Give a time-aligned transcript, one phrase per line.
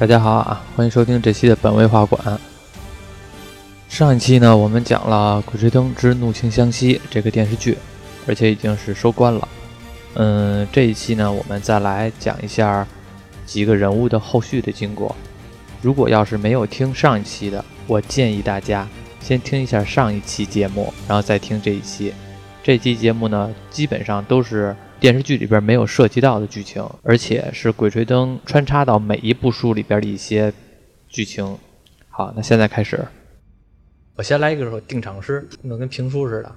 [0.00, 2.38] 大家好啊，欢迎收听这期的本位画馆。
[3.88, 7.76] 上一期呢，我们讲了《鬼吹灯之怒晴湘西》这个电视剧，
[8.24, 9.48] 而且已经是收官了。
[10.14, 12.86] 嗯，这一期呢，我们再来讲一下
[13.44, 15.16] 几个人物的后续的经过。
[15.82, 18.86] 如果要是没有听上一期的，我建议大家
[19.20, 22.14] 先听一下上一期节目，然后再听这一期。
[22.62, 24.76] 这期节目呢，基本上都是。
[25.00, 30.52] 电视剧里边没有涉及到的剧情，而且是《鬼吹灯》穿插到每一部书里边的一些
[31.08, 31.56] 剧情。
[32.10, 33.06] 好，那现在开始，
[34.16, 36.52] 我先来一个定场诗，弄跟评书似的。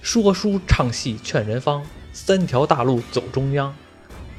[0.00, 3.74] 说书唱戏劝人方，三条大路走中央，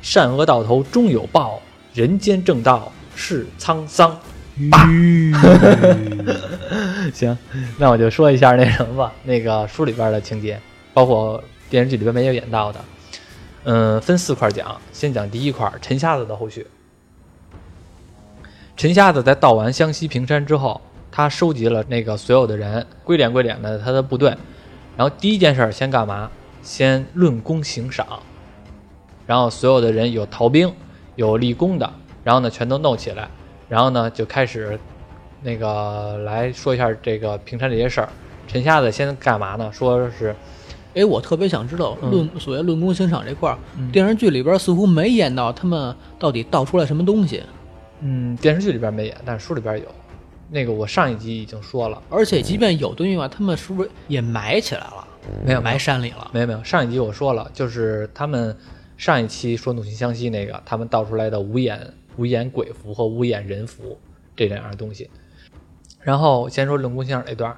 [0.02, 1.62] 善恶到头终有报，
[1.94, 4.18] 人间正道是沧桑。
[4.72, 4.88] 爸，
[7.14, 7.38] 行，
[7.78, 10.58] 那我就说一下那什么吧，那个书里边的情节，
[10.94, 11.44] 包括。
[11.70, 12.80] 电视剧里边没有演到的，
[13.66, 14.80] 嗯，分四块讲。
[14.94, 16.66] 先讲第一块，陈瞎子的后续。
[18.76, 20.80] 陈瞎子在到完湘西平山之后，
[21.12, 24.30] 他收集了那个所有的人，归敛归敛的他的部队。
[24.96, 26.30] 然后第一件事先干嘛？
[26.64, 28.08] 先论功行赏。
[29.26, 30.74] 然后所有的人有逃兵，
[31.16, 31.92] 有立功的，
[32.24, 33.28] 然后呢全都弄起来。
[33.68, 34.80] 然后呢就开始
[35.42, 38.08] 那个来说一下这个平山这些事儿。
[38.48, 39.70] 陈瞎子先干嘛呢？
[39.74, 40.34] 说是。
[40.98, 43.58] 哎，我特别想知道论所谓论功行赏这块儿，
[43.92, 47.44] 电视剧里边似乎没演到他们到底倒出来什么东西。
[48.02, 49.86] 嗯，电视剧里边没演，但是书里边有。
[50.50, 55.08] 那个我上一集已经说了，而且即便有东西吧，他们是不是也埋起来了？
[55.46, 56.32] 没有，埋山里了。
[56.34, 58.58] 没有没有，上一集我说了，就是他们
[58.98, 64.00] 上一期说怒晴湘西那个，他们倒出来的无眼无眼鬼符和无眼人符
[64.36, 65.10] 这两样东西。
[66.02, 67.56] 然后先说论功行赏这段，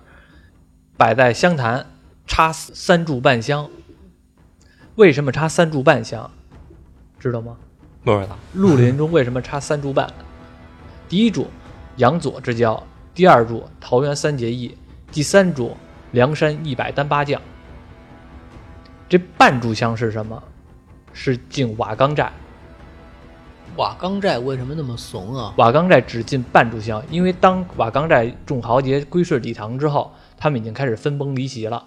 [0.97, 1.85] 摆在香坛。
[2.29, 3.67] 插三炷半香，
[4.95, 6.29] 为什么插三炷半香？
[7.19, 7.57] 知道吗？
[8.03, 8.37] 不知道。
[8.53, 10.07] 绿林中为什么插三炷半？
[11.09, 11.47] 第一炷，
[11.97, 12.81] 杨左之交；
[13.15, 14.69] 第二炷，桃园三结义；
[15.11, 15.71] 第三炷，
[16.11, 17.41] 梁山一百单八将。
[19.09, 20.41] 这半炷香是什么？
[21.11, 22.31] 是敬瓦岗寨。
[23.75, 25.53] 瓦岗寨为什么那么怂啊？
[25.57, 31.83] 瓦岗寨只进半炷香，因为当瓦岗寨众豪杰归顺李唐之后，他们已经开始分崩离析了。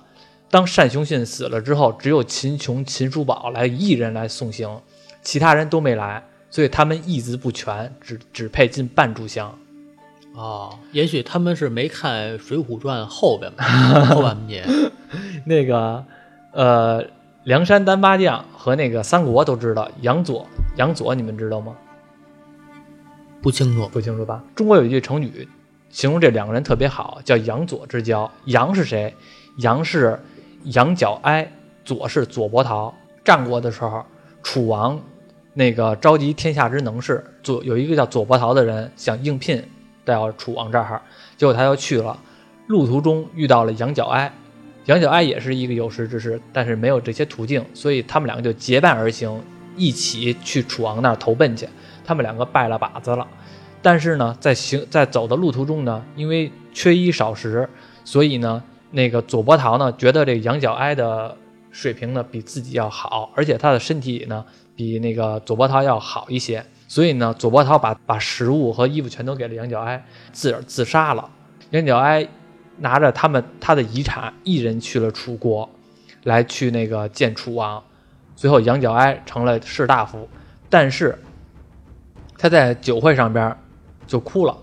[0.52, 4.82] 当单雄信死了之后，只有秦琼、秦叔宝来一人来送行，
[5.22, 9.58] 其他人都没来，所以他们义字不全，只只配进半炷香。
[10.34, 13.64] 哦，也许他们是没看《水浒传》后边吧，
[14.04, 14.62] 后半节。
[15.46, 16.04] 那个，
[16.52, 17.02] 呃，
[17.44, 20.46] 梁山单八将和那个三国都知道杨左，
[20.76, 21.74] 杨左你们知道吗？
[23.40, 24.44] 不清楚，不清楚吧？
[24.54, 25.48] 中国有一句成语，
[25.88, 28.30] 形容这两个人特别好，叫杨左之交。
[28.44, 29.14] 杨是谁？
[29.56, 30.20] 杨是。
[30.64, 31.50] 羊角哀，
[31.84, 32.94] 左是左伯桃。
[33.24, 34.04] 战国的时候，
[34.42, 35.00] 楚王
[35.54, 39.62] 那个召集天下之能士，左有一个叫左伯桃的人想应聘
[40.04, 41.00] 到楚王这儿，
[41.36, 42.18] 结果他又去了。
[42.66, 44.32] 路途中遇到了羊角哀，
[44.86, 49.40] 羊角哀也是一个有识之士，但是没有这些途径，所以他们两个就结伴而行，
[49.76, 51.68] 一起去楚王那儿投奔去。
[52.04, 53.24] 他们两个拜了把子了，
[53.80, 57.68] 但是呢，在行在走的路途中呢，因为缺衣少食，
[58.04, 58.60] 所以呢。
[58.92, 61.36] 那个左伯桃呢，觉得这个杨角哀的
[61.70, 64.44] 水平呢比自己要好，而且他的身体呢
[64.76, 71.28] 比那个左伯桃要好一些，所以呢，左伯桃把把食物和衣服全都给了杨角哀，自个儿自杀了。
[71.70, 72.28] 杨角哀
[72.76, 75.68] 拿着他们他的遗产，一人去了楚国，
[76.24, 77.82] 来去那个见楚王，
[78.36, 80.28] 最后杨角哀成了士大夫，
[80.68, 81.18] 但是
[82.36, 83.56] 他在酒会上边
[84.06, 84.54] 就哭了。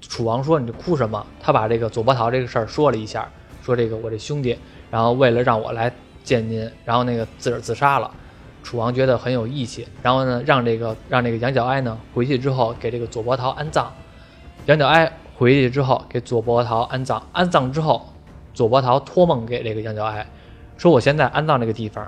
[0.00, 3.30] 楚王说：“你哭什么？”他把这个左伯桃这个事儿说了一下。
[3.62, 4.56] 说这个我这兄弟，
[4.90, 8.10] 然后为了让我来见您，然后那个自个儿自杀了。
[8.62, 13.90] 楚王觉得很有义气，然后呢，让这个让这个杨角哀呢回去之后给这个左伯桃安葬。
[14.66, 18.06] 杨角哀回去之后给左伯桃安葬，安葬之后，
[18.52, 20.26] 左伯桃托梦给这个杨角哀，
[20.76, 22.06] 说我现在安葬这个地方，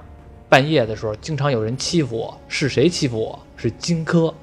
[0.50, 3.38] 半夜的时候经常有人欺负我，是谁欺负我？
[3.56, 4.34] 是荆轲，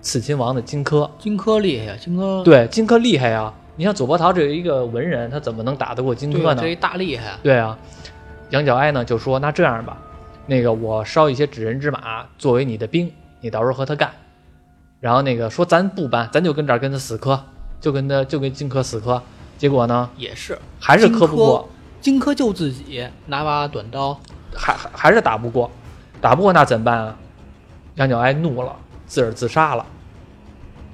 [0.00, 1.10] 刺秦王的荆轲。
[1.18, 3.52] 荆轲厉害呀，荆轲对荆轲厉害呀。
[3.78, 6.60] 你像左伯桃这一个文人，他怎么能打得过荆轲呢？
[6.60, 7.38] 这一大厉害。
[7.44, 7.78] 对啊，
[8.50, 9.96] 杨角哀呢就说：“那这样吧，
[10.46, 14.10] 那个我烧一些纸人之马作为你的兵，你到时候和他干。
[14.98, 17.40] 然后那个说咱不搬，咱就跟这儿跟他死磕，
[17.80, 19.22] 就跟他就跟荆轲死磕。
[19.56, 21.68] 结果呢也是还是磕不过，
[22.00, 24.18] 荆轲就自己拿把短刀，
[24.56, 25.70] 还还还是打不过，
[26.20, 27.16] 打不过那怎么办啊？
[27.94, 28.74] 杨角哀怒了，
[29.06, 29.86] 自个儿自杀了。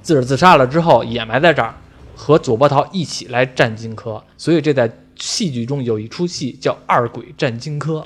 [0.03, 1.73] 自个儿自杀了之后也埋在这儿。”
[2.15, 8.01] 和左伯桃一起来战荆轲，所以这在戏剧中有一出戏叫《二鬼战荆轲》。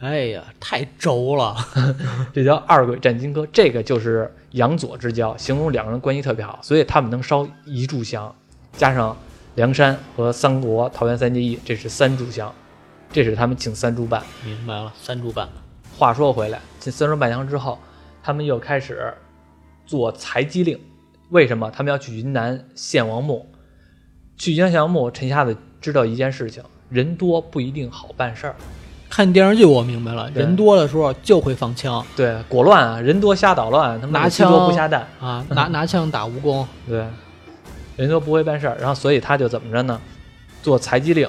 [0.00, 1.56] 哎呀，太轴了！
[2.34, 8.34] 这叫二鬼战荆轲，这个就是杨左之交，形容两个人关系特别好，所以他们能烧一炷香，
[8.72, 9.16] 加上
[9.54, 12.52] 梁山和三国桃园三结义，这是三炷香，
[13.12, 14.20] 这是他们请三炷半。
[14.44, 15.48] 明白了，三炷半。
[15.96, 17.78] 话说回来，请三炷半香之后，
[18.24, 19.14] 他们又开始
[19.86, 20.80] 做财机令。
[21.30, 23.48] 为什么他们要去云南献王墓？
[24.42, 28.56] 去云南献王墓，陈瞎子知道一件事情：人多不一定好办事儿。
[29.08, 35.06] 看电视剧我明白了，人多的时候就会放枪对，果乱啊，人多瞎捣乱，他们拿枪不下蛋。
[35.20, 36.66] 啊， 拿拿枪打蜈蚣。
[36.88, 37.06] 对，
[37.96, 40.00] 人多不会办事儿，然后所以他就怎么着呢？
[40.60, 41.28] 做裁机令，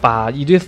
[0.00, 0.60] 把一堆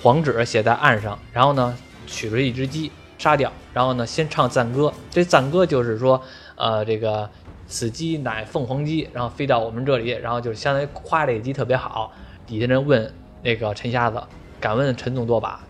[0.00, 1.76] 黄纸写在岸上，然后呢
[2.06, 4.92] 取出一只鸡杀掉，然后呢先唱赞歌。
[5.10, 6.22] 这赞歌就是说，
[6.54, 7.28] 呃，这个
[7.66, 12.12] 此鸡乃凤凰鸡，然后飞到我们这里，然后就相当于夸这个鸡特别好。
[12.46, 13.12] 底下人问
[13.42, 14.22] 那个陈瞎子，
[14.60, 15.60] 敢问陈总舵把，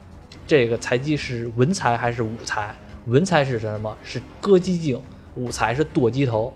[0.46, 2.74] 这个裁鸡是文裁还是武裁？
[3.06, 3.96] 文裁是什么？
[4.02, 5.00] 是割鸡颈，
[5.36, 6.52] 武裁是剁鸡头。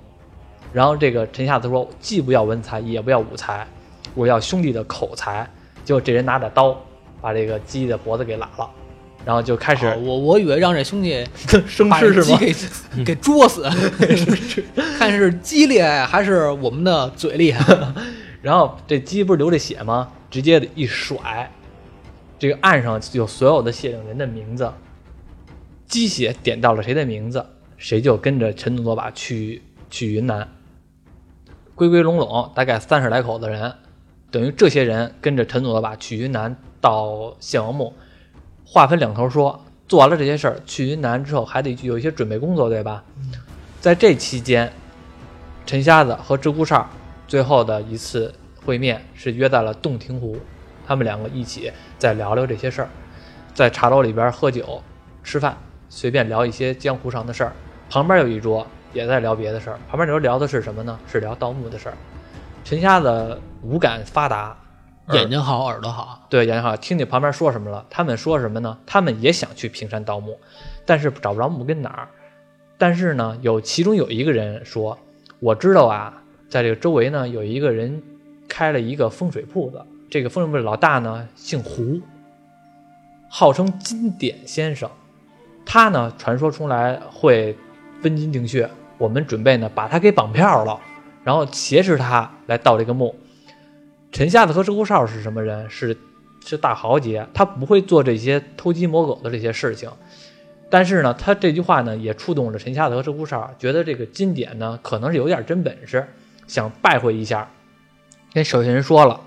[0.73, 3.67] 然后这个陈瞎子说，既不要文才，也不要武才，
[4.14, 5.49] 我要兄弟的口才。
[5.85, 6.76] 结果这人拿着刀
[7.20, 8.70] 把这个鸡的脖子给拉了，
[9.24, 11.24] 然后就开始哦我我以为让这兄弟
[11.66, 12.38] 生吃是吗？
[12.38, 12.54] 给
[13.04, 13.62] 给捉死，
[14.98, 17.76] 看是鸡厉害还是我们的嘴厉害？
[18.40, 20.10] 然后这鸡不是流着血吗？
[20.30, 21.50] 直接一甩，
[22.38, 24.72] 这个岸上有所有的谢领人的名字，
[25.86, 27.44] 鸡血点到了谁的名字，
[27.76, 30.48] 谁就跟着陈总舵把去去云南。
[31.74, 33.74] 归归拢拢，大概三十来口子人，
[34.30, 37.94] 等于这些人跟着陈总舵把去云南到献王墓，
[38.70, 43.02] 划分两头说，做完了这些事儿，去云南之后还得有一些准备工作，对吧？
[43.80, 44.70] 在这期间，
[45.64, 46.86] 陈瞎子和鹧鸪哨
[47.26, 48.34] 最后的一次
[48.64, 50.38] 会面是约在了洞庭湖，
[50.86, 52.88] 他们两个一起再聊聊这些事儿，
[53.54, 54.82] 在茶楼里边喝酒
[55.24, 55.56] 吃饭，
[55.88, 57.52] 随便聊一些江湖上的事儿。
[57.88, 60.98] 旁边有一桌也在聊别的事儿，旁边那桌聊的是什么呢？
[61.10, 61.94] 是聊盗墓的事儿。
[62.64, 64.54] 陈瞎子五感发达，
[65.12, 67.84] 眼睛好，耳朵好，对，眼睛好，听见旁边说什么了。
[67.88, 68.76] 他们说什么呢？
[68.84, 70.38] 他们也想去平山盗墓，
[70.84, 72.08] 但是找不着墓跟哪儿。
[72.76, 74.99] 但是呢，有其中有一个人说
[75.40, 78.02] ：“我知道啊，在这个周围呢，有一个人
[78.49, 79.84] 开了一个风水铺子。
[80.10, 82.00] 这个风水铺的老大呢，姓胡，
[83.31, 84.90] 号称金典先生。
[85.64, 87.56] 他呢，传说出来会
[88.02, 88.69] 分金定穴。
[88.99, 90.78] 我们准备呢，把他给绑票了，
[91.25, 93.14] 然后挟持他来盗这个墓。
[94.10, 95.69] 陈瞎子和鹧鸪哨是什么人？
[95.69, 95.96] 是
[96.44, 99.90] 是大豪杰，他不会做这些偷鸡摸狗的这些事情。
[100.70, 106.06] 但是呢，他这句话呢，也触动了陈瞎子和鹧鸪哨，觉得这个金典呢，可能是有点真本事，
[106.46, 107.49] 想拜会一下。
[108.32, 109.20] 跟手下人说了，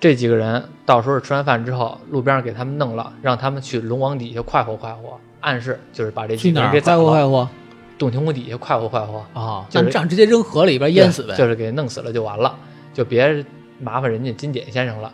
[0.00, 6.96] 这几个人到时候吃完饭之后，路边上给他们弄了，让他们去龙王底下快活快活，暗示就是把这几个去哪儿快。
[6.96, 7.48] 活快活
[7.96, 9.66] 洞庭湖底下快活快活，啊？
[9.68, 11.34] 就这样直接扔河里边淹死呗。
[11.36, 12.56] 就是给弄死了就完了，
[12.92, 13.44] 就别
[13.80, 15.12] 麻烦人家金典先生了。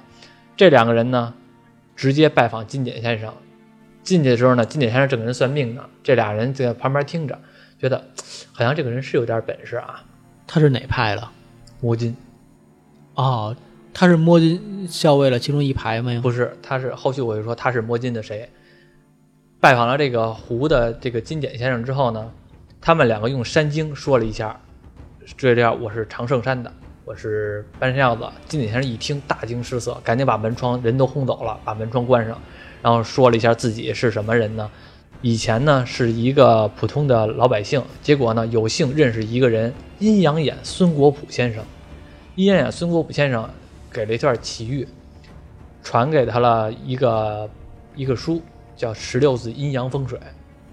[0.57, 1.35] 这两个人呢，
[1.97, 3.33] 直接拜访金典先生。
[4.03, 7.39] 进去的时候呢，金典先生正给人算命呢，这俩人在旁边听着，
[7.79, 8.05] 觉得
[8.53, 10.05] 好像这个人是有点本事啊。
[10.47, 11.27] 他是哪派的？
[11.81, 12.15] 摸金
[13.15, 13.56] 哦，
[13.94, 16.21] 他是摸金校尉了其中一排吗？
[16.23, 18.49] 不是，他是后续我就说他是摸金的谁。
[19.59, 22.31] 拜访了这个胡的这个金典先生之后呢，
[22.83, 24.61] 他们两个用山经说了一下，
[25.39, 26.71] 这样我是长胜山的，
[27.06, 28.25] 我是半山腰子。
[28.49, 32.41] 金井先生一听大惊失色，赶紧把门窗人都轰走了，把门窗关上，
[32.81, 34.70] 然后说了一下自己是什么人呢？
[35.20, 41.63] 以前呢是一个普通的老百姓，结果呢有幸认识一个人阴阳眼孙国普先生。
[42.37, 43.46] 阴阳眼孙国普先生
[43.93, 44.89] 给了一段奇遇，
[45.82, 47.51] 传给他了一个
[47.94, 48.41] 一个书，
[48.75, 50.19] 叫《十六字阴阳风水》。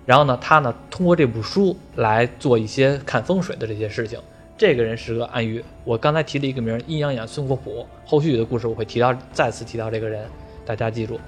[0.06, 4.18] 然后呢，他呢通过这部书来做一些看风水的这些事情。
[4.62, 7.84] 这个人是个暗喻，我刚才提了一个名儿，阴阳眼孙国普。
[8.06, 10.24] 后续的故事我会提到，再次提到这个人，
[10.64, 11.20] 大家记住。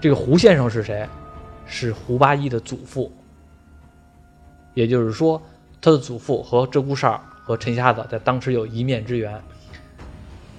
[0.00, 1.06] 这个胡先生是谁？
[1.66, 3.12] 是胡八一的祖父。
[4.72, 5.42] 也就是说，
[5.78, 9.38] 他的祖父和鹧鸪哨和陈瞎子在当时有一面之缘。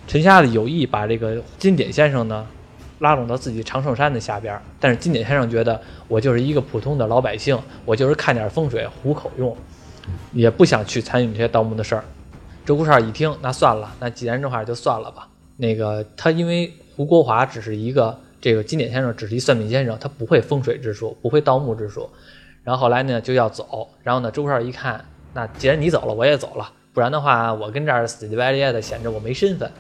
[0.07, 2.45] 陈瞎子有意把这个金典先生呢
[2.99, 9.57] 拉拢到自己长胜山的下边，但是金典先生觉得我就是一个普通的老百姓，我就是看点风水糊口用，
[10.33, 12.03] 也不想去参与这些盗墓的事儿。
[12.65, 15.27] 鹧鸪哨一听，那算了，那既然这话就算了吧。
[15.57, 22.09] 那个他因为胡国华只是一个这个金典先生只是一算命先生，他不会风水之术，不会盗墓之术。
[22.63, 29.71] 然后后来呢就要走，然后呢鹧鸪哨一看，那既然你走了，我也走了，不然的话我跟这儿死乞白咧的，显着我没身份。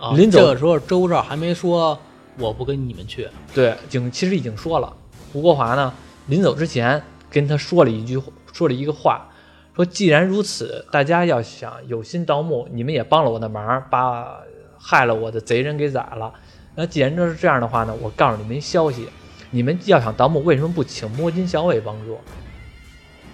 [0.00, 1.98] 啊，临走这个时候周少还没说
[2.38, 3.28] 我不跟你们去。
[3.54, 4.92] 对，经其实已经说了，
[5.32, 5.92] 胡国华呢
[6.26, 7.00] 临走之前
[7.30, 8.18] 跟他说了一句，
[8.54, 9.28] 说了一个话，
[9.74, 14.38] 说既然如此，大家要想有心盗墓，你们也帮了我的忙，把
[14.78, 16.32] 害了我的贼人给宰了。
[16.76, 19.08] 那既然这是这样的话呢，我告诉你们一消息，
[19.50, 22.16] 你们要想盗墓，为什么不请摸金校尉帮助？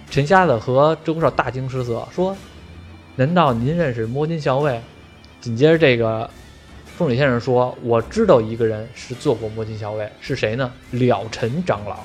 [0.09, 2.35] 陈瞎子和周少大惊失色，说
[3.15, 4.81] ：“难道您认识摸金校尉？”
[5.39, 6.29] 紧接着，这个
[6.85, 10.71] 风水先生说：“我知道一个人是做过摸金校尉，是谁呢？
[10.91, 11.99] 了尘长老。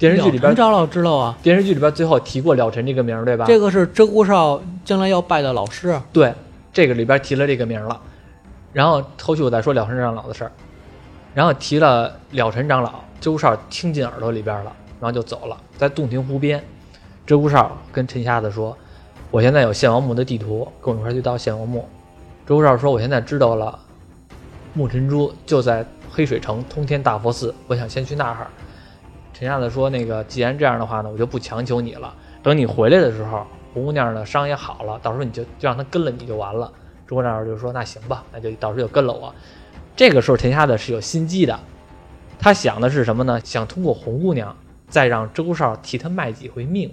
[0.00, 1.36] 电视剧里边，长老知道啊。
[1.42, 3.44] 电视剧里边最后提过了尘这个名儿，对吧？
[3.44, 6.00] 这个是鹧鸪哨将来要拜的老师。
[6.10, 6.32] 对，
[6.72, 8.00] 这个里边提了这个名了。
[8.72, 10.52] 然后后续我再说了尘长老的事儿。
[11.34, 15.56] 然后提了了尘长老，鹧鸪哨听进耳朵里边了，然后就走了。
[15.76, 16.58] 在洞庭湖边，
[17.26, 18.74] 鹧鸪哨跟陈瞎子说
[19.30, 21.86] ：“我现在有献王墓的地图，跟我一块去到献王墓。”
[22.48, 23.78] 鹧鸪哨说：“我现在知道了，
[24.72, 28.46] 木尘珠就在黑水城通天大佛寺，我想先去那儿。”
[29.40, 32.14] 陈瞎子说：“那个，既然这样的话呢，我就不强求你了。
[32.42, 36.70] 等你回来的时候，红姑娘呢伤也好了，到时候你就就让她跟了你就完了。”
[37.08, 39.34] 周少就说：“那行吧，那就到时候就跟了我。”
[39.96, 41.58] 这个时候，陈瞎子是有心机的，
[42.38, 43.40] 他想的是什么呢？
[43.42, 44.54] 想通过红姑娘
[44.88, 46.92] 再让周少替他卖几回命，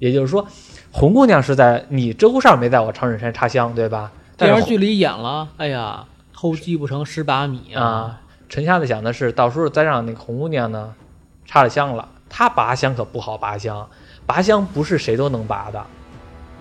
[0.00, 0.44] 也就是说，
[0.90, 4.10] 红姑娘是在你周少没在我长水山插香，对吧？
[4.36, 6.04] 电视剧里演了，哎呀，
[6.34, 8.20] 偷鸡不成蚀把米啊！
[8.48, 10.92] 陈瞎子想的是，到时候再让那个红姑娘呢
[11.48, 13.88] 插了香了，他拔香可不好拔香，
[14.26, 15.82] 拔香不是谁都能拔的，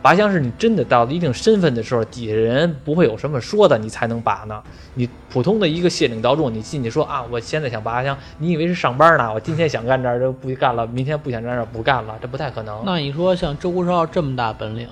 [0.02, 4.64] 拔香是你真的到了一定身份的时候，底下人不会有什么说的，你才能拔呢。
[4.94, 9.34] 你普通的一个谢领道众，你进去说啊，我现在想拔香，你以为是上班呢？
[9.34, 12.82] 我今天想干这儿就不干了，明天不想干这儿不干了，这不太可能。
[12.86, 14.88] 那你说像周少这么大本领，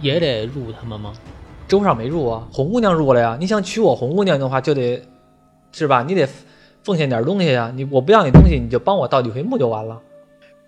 [0.00, 1.14] 也得入他们吗？
[1.66, 3.36] 周少没入啊，红姑娘入了呀。
[3.40, 5.02] 你想娶我红姑娘的话，就得
[5.72, 6.02] 是吧？
[6.06, 6.28] 你得
[6.88, 7.70] 奉献点东西呀。
[7.76, 10.00] 你我不要你东西，你就帮我倒几回墓就完了。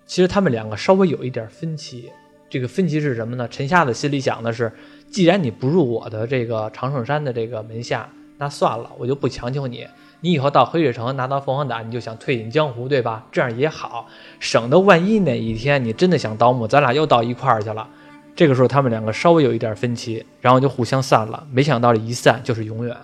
[0.05, 2.11] 其实他们两个稍微有一点分歧，
[2.47, 3.47] 这个分歧是什么呢？
[3.47, 4.71] 陈瞎子心里想的是，
[5.09, 9.87] 既然你不入我的这个长胜山的这个门下，那算了，我就不强求你。
[10.19, 13.25] 你以后到黑水城拿到凤凰胆，你就想退隐江湖，对吧？
[13.31, 14.05] 这样也好，
[14.39, 17.89] 省得万一哪一天你真的想盗墓，咱俩又到一块儿去了。
[18.35, 21.47] 这个时候，他们两个稍微有一点分歧，然后就互相散了。
[21.51, 22.95] 没想到这一散就是永远。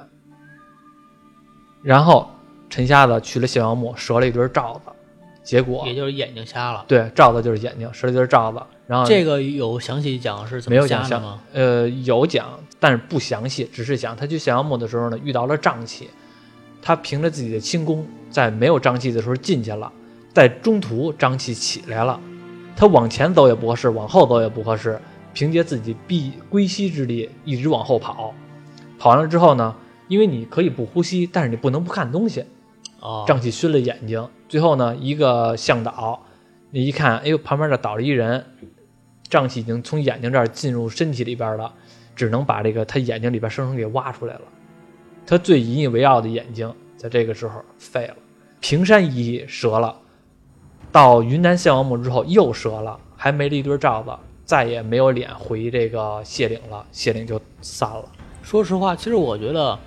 [1.82, 2.30] 然后
[2.78, 4.92] 陈瞎子去了谢王墓，折了一堆罩子，
[5.42, 6.86] 结果也就是眼睛瞎了。
[6.88, 8.62] 对，罩子就是眼睛，折了一堆罩子。
[8.86, 11.42] 然后这个有详细讲是怎么瞎的吗？
[11.54, 12.48] 呃，有讲，
[12.80, 16.08] 但是不详细，只是讲他去谢王墓的时候呢，遇到了瘴气，
[16.80, 19.92] 他凭着自己的轻功，在没有瘴气的时候进去了，
[20.32, 22.20] 在中途瘴气起来了，
[22.76, 25.02] 他往前走也不合适，往后走也不合适。
[25.34, 28.36] 凭借自己臂归西之力，一直往后跑，
[29.00, 29.76] 跑完了之后呢，
[30.08, 32.46] 因为你可以不呼吸，但是你不能不看东西，
[33.08, 34.28] 哦，瘴气熏了眼睛。
[34.50, 36.22] 最后呢，一个向导，
[36.72, 38.46] 你一看，哎呦，旁边这倒着一人，
[39.30, 41.74] 瘴气已经从眼睛这儿进入身体里边了，
[42.14, 44.42] 只能把这个他眼睛里边生生给挖出来了。
[45.26, 48.16] 他最引以为傲的眼睛，在这个时候废了。
[48.60, 49.98] 平山一折了，
[50.92, 54.12] 到云南献王墓之后又折了，还没了一堆罩子。
[54.46, 58.06] 再也没有脸回这个谢岭了，谢岭就散了。
[58.42, 59.78] 说实话，其实我觉得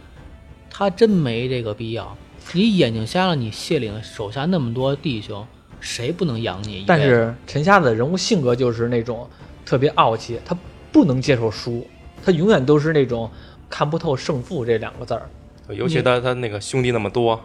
[0.68, 2.14] 他真没这个必要。
[2.52, 5.46] 你眼睛瞎了，你谢岭手下那么多弟兄，
[5.80, 6.84] 谁不能养你？
[6.86, 9.28] 但是陈瞎子人物性格就是那种
[9.64, 10.56] 特别傲气，他
[10.90, 11.86] 不能接受输，
[12.24, 13.30] 他永远都是那种
[13.68, 15.28] 看不透胜负这两个字儿。
[15.68, 17.40] 尤其他他那个兄弟那么多。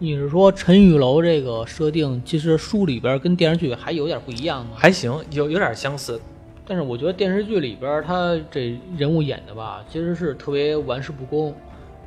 [0.00, 4.72] 你是说陈玉楼这个设定，其实书里边跟电视剧还有点不一样吗？
[4.74, 6.20] 还行，有有点相似。
[6.66, 11.54] 但是我觉得电视剧里边他这人物演的吧，其实是特别玩世不恭，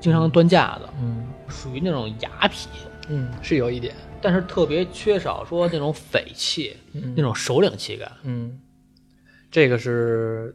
[0.03, 2.67] 经常端架子，嗯，属于那种雅痞，
[3.07, 6.75] 嗯，是有一点，但是特别缺少说那种匪气，
[7.15, 8.59] 那种首领气概，嗯，
[9.49, 10.53] 这个是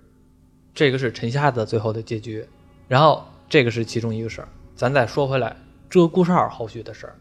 [0.75, 2.47] 这个是陈瞎子最后的结局，
[2.89, 5.57] 然后这个是其中一个事儿，咱再说回来，
[5.89, 7.17] 鹧鸪哨后续的事儿，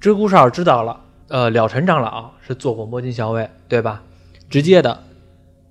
[0.00, 4.04] 鹧鸪哨知道了，呃，了尘长老是做过摸金校尉，对吧？
[4.48, 5.02] 直接的。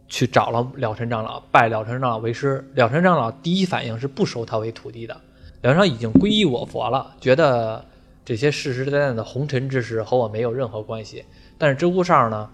[0.08, 2.64] 去找了了尘长老，拜了尘长老为师。
[2.76, 5.20] 了尘长老第一反应是不收他为徒弟的。
[5.62, 7.84] 了尘已经皈依我佛了，觉得
[8.24, 11.26] 这些世实在在的红尘之事和我没有任何关系。
[11.58, 12.50] 但是鹧鸪哨呢，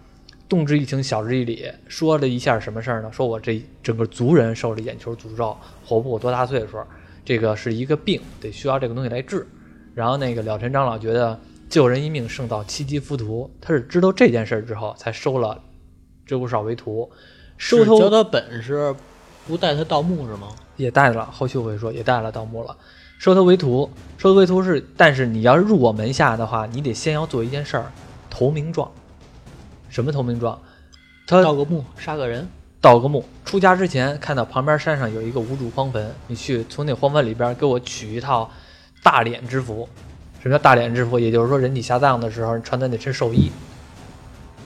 [0.48, 3.12] 动之以情，晓之以理，说了一下什么事儿呢？
[3.12, 5.56] 说我这整个族人受了眼球诅咒，
[5.86, 6.78] 活不过多大岁数，
[7.26, 9.46] 这个是一个病，得需要这个东西来治。
[9.94, 15.62] 然后那个了尘长老觉得救人一命胜造七级浮屠，他是知道这件事之后才收了
[16.26, 17.12] 鹧鸪哨为徒。
[17.62, 18.94] 收教他本事，
[19.48, 20.48] 不带他盗墓是吗？
[20.78, 22.76] 也带了，后续我会说也带了盗墓了。
[23.20, 23.88] 收他为徒，
[24.18, 27.92] 收他为徒是，但是你要入我门下的话，你得先要做一件事儿，
[28.32, 28.90] 投名状。
[29.90, 30.60] 什么投名状？
[31.28, 32.48] 他盗个墓杀个人，
[32.82, 38.50] 盗个墓，出家之前看到旁边山上有一个无主荒坟，你去从那荒坟里边给我取一套
[39.04, 39.88] 大脸之服。
[40.42, 41.20] 什么叫大脸之服？
[41.20, 43.52] 也就是说，人体下葬的时候穿的那身寿衣，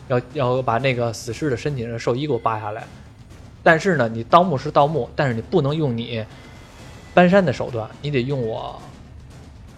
[0.07, 2.85] 要要把那个死尸的身体上的寿衣给我扒下来。
[3.63, 6.23] 但是呢，你盗墓是盗墓，但是你不能用你
[7.13, 8.79] 搬山的手段，你得用我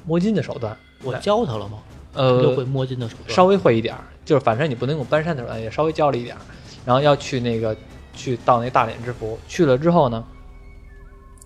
[0.06, 0.76] 摸金的手段。
[1.04, 1.80] 我教他了吗？
[2.14, 3.30] 就会呃，摸金的手段。
[3.34, 6.42] 稍微会一点儿，就是反正你不能用搬山的手段，也稍微教了一点儿。
[6.84, 7.76] 然后要去那个
[8.14, 10.26] 去盗那大脸之符，去了之后呢，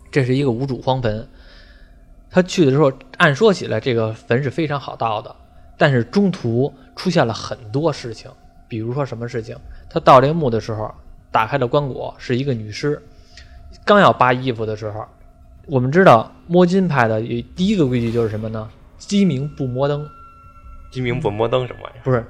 [0.10, 1.28] 这是一个无主荒坟。
[2.30, 5.36] 他去的时候，按说起来这个坟是非常好盗的，
[5.78, 8.32] 但是中途出现了很多事情，
[8.72, 9.54] 比如说什么事情？
[9.90, 10.90] 他盗这个墓的时候，
[11.30, 13.02] 打开了棺椁，是一个女尸，
[13.84, 15.06] 刚要扒衣服的时候，
[15.68, 18.70] 我们知道摸金派的有第一个规矩就是什么呢？
[18.98, 20.08] 鸡鸣不摸灯，
[20.90, 22.02] 鸡鸣不摸灯什么玩意儿？
[22.06, 22.24] 不是，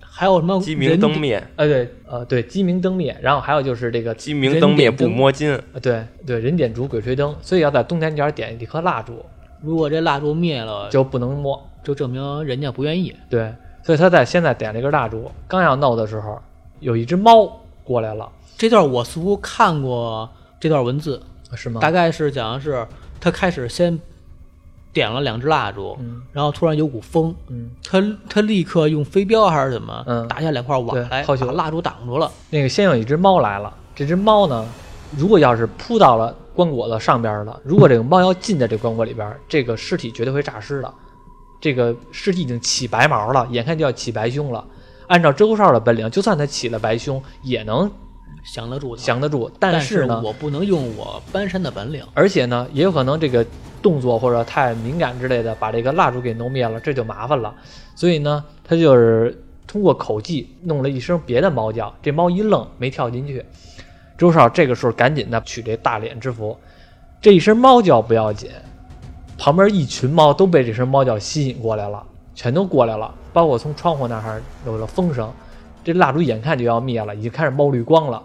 [0.00, 5.52] 还有什么鸡鸣灯灭，呃，对，呃，对，鸡鸣灯灭，然后还有就是这个鸡鸣灯灭不摸金。
[5.74, 9.22] 呃对对，人点烛，鬼吹灯，所以要在东南角点一颗蜡烛，
[9.60, 11.68] 如果这蜡烛灭了，就不能摸。
[11.84, 13.12] 就证明人家不愿意。
[13.28, 16.40] 对，所以他在现在点了一根蜡烛，刚要弄的时候，
[16.80, 20.28] 有一只猫过来了，这段我似乎看过
[20.60, 21.20] 这段文字，
[21.54, 21.80] 是吗？
[21.80, 22.86] 大概是讲的是
[23.20, 23.98] 他开始先
[24.92, 32.30] 点了两支蜡烛，嗯然后突然有股风，嗯，他他立刻用飞镖还是怎么，嗯打下两块瓦对来，把蜡烛挡住了。
[32.50, 34.64] 那个先有一只猫来了，这只猫呢，
[35.16, 40.94] 如果要是扑到了棺椁的上边了，如果这个猫要进在这棺椁里边，这个尸体绝对会诈尸的。
[41.62, 44.62] 这个尸体已经起白毛了，眼看就要起白胸了。
[45.06, 47.88] 按照周少的本领，就算他起了白胸，也能
[48.52, 49.48] 降得住，降得住。
[49.60, 52.04] 但是呢，我不能用我搬山的本领。
[52.14, 53.46] 而且呢，也有可能这个
[53.80, 57.54] 动作或者太敏感之类的，把这个蜡烛给弄灭了，这就麻烦了。
[57.94, 63.44] 所以呢，他就是通过口技弄了一声别的猫叫，这猫一愣没跳进去。
[64.18, 66.56] 周少这个时候赶紧的取这大脸之符，
[67.20, 68.50] 这一声猫叫不要紧，
[69.42, 72.00] 旁边一群猫都被这声猫叫吸引过来了，
[72.32, 75.32] 全都过来了，包括从窗户那儿有了风声，
[75.82, 78.22] 这蜡烛眼看就要灭了，已经开始冒绿光了。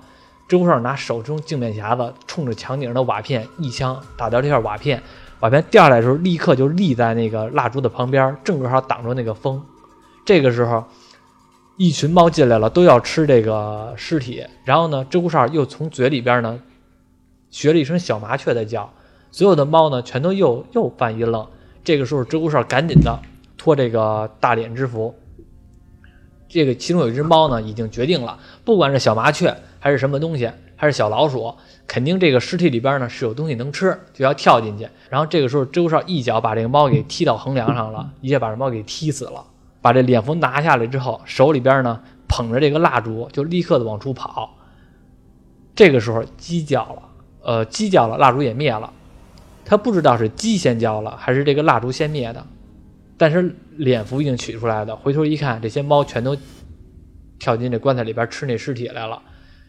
[0.47, 5.01] 周少拿手中镜面匣子冲着墙顶上的瓦片一枪打掉这片瓦片，
[5.39, 9.59] 瓦片掉下来的时候，立刻就立在那个蜡烛的旁边，正好挡住那个风。
[10.23, 10.83] 这个时候，
[11.77, 14.45] 一群猫进来了，都要吃这个尸体。
[14.63, 16.59] 然后呢，周少又从嘴里边呢
[17.49, 18.93] 学了一声小麻雀的叫，
[19.37, 21.45] 所有的猫呢全都又又犯一愣。
[21.83, 23.19] 这个时候，周少赶紧的
[23.55, 25.13] 脱这个大脸之符。
[26.49, 31.53] 这个其中有一只猫呢，已经决定了，不管是小麻雀还是什么东西，还是小老鼠，
[31.85, 34.89] 肯定这个尸体里边呢是有东西能吃，就要跳进去。
[35.07, 39.45] 然后这个时候，周少一脚把这个猫给踢到横梁上了，一下把这猫给踢死了。
[39.83, 44.55] 把这脸符拿下来之后，手里边呢捧着这个蜡烛，就立刻的往出跑。
[45.75, 47.01] 这个时候鸡叫了，
[47.43, 48.91] 呃，鸡叫了，蜡烛也灭了。
[49.69, 52.41] 他不知道是鸡先叫了，还是这个蜡烛先灭的。
[53.17, 56.37] 但是脸符已经取出来的，回头一看，这些猫全都
[57.37, 59.21] 跳进这棺材里边吃那尸体来了。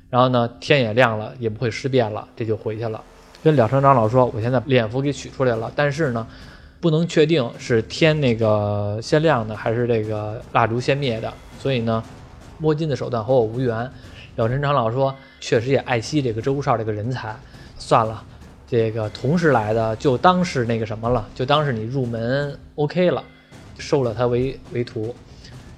[0.08, 3.02] 然后呢，天也亮了，也不会尸变了，这就回去了。
[3.42, 6.24] 跟了成长老说，我现在脸符给取出来了，但是呢，
[6.80, 11.32] 不能确定是天那个先亮的，还是这个蜡烛先灭的。
[11.58, 12.00] 所以呢，
[12.58, 13.90] 摸金的手段和我无缘。
[14.36, 17.34] 了成长老说，确实也爱惜这个周少这个人才，
[17.76, 18.22] 算了，
[18.68, 23.24] 这个同时来的就当是那个什么了，就当是你入门 OK 了。
[23.78, 25.14] 收了他为为徒，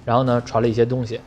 [0.03, 1.21] 然后呢传了一些东西。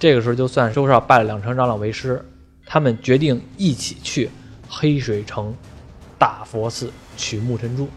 [0.00, 2.20] 这个时候就算周少拜了两成长老为师，
[2.66, 4.28] 他们决定一起去
[4.68, 5.54] 黑水城
[6.18, 7.88] 大佛寺取木尘珠。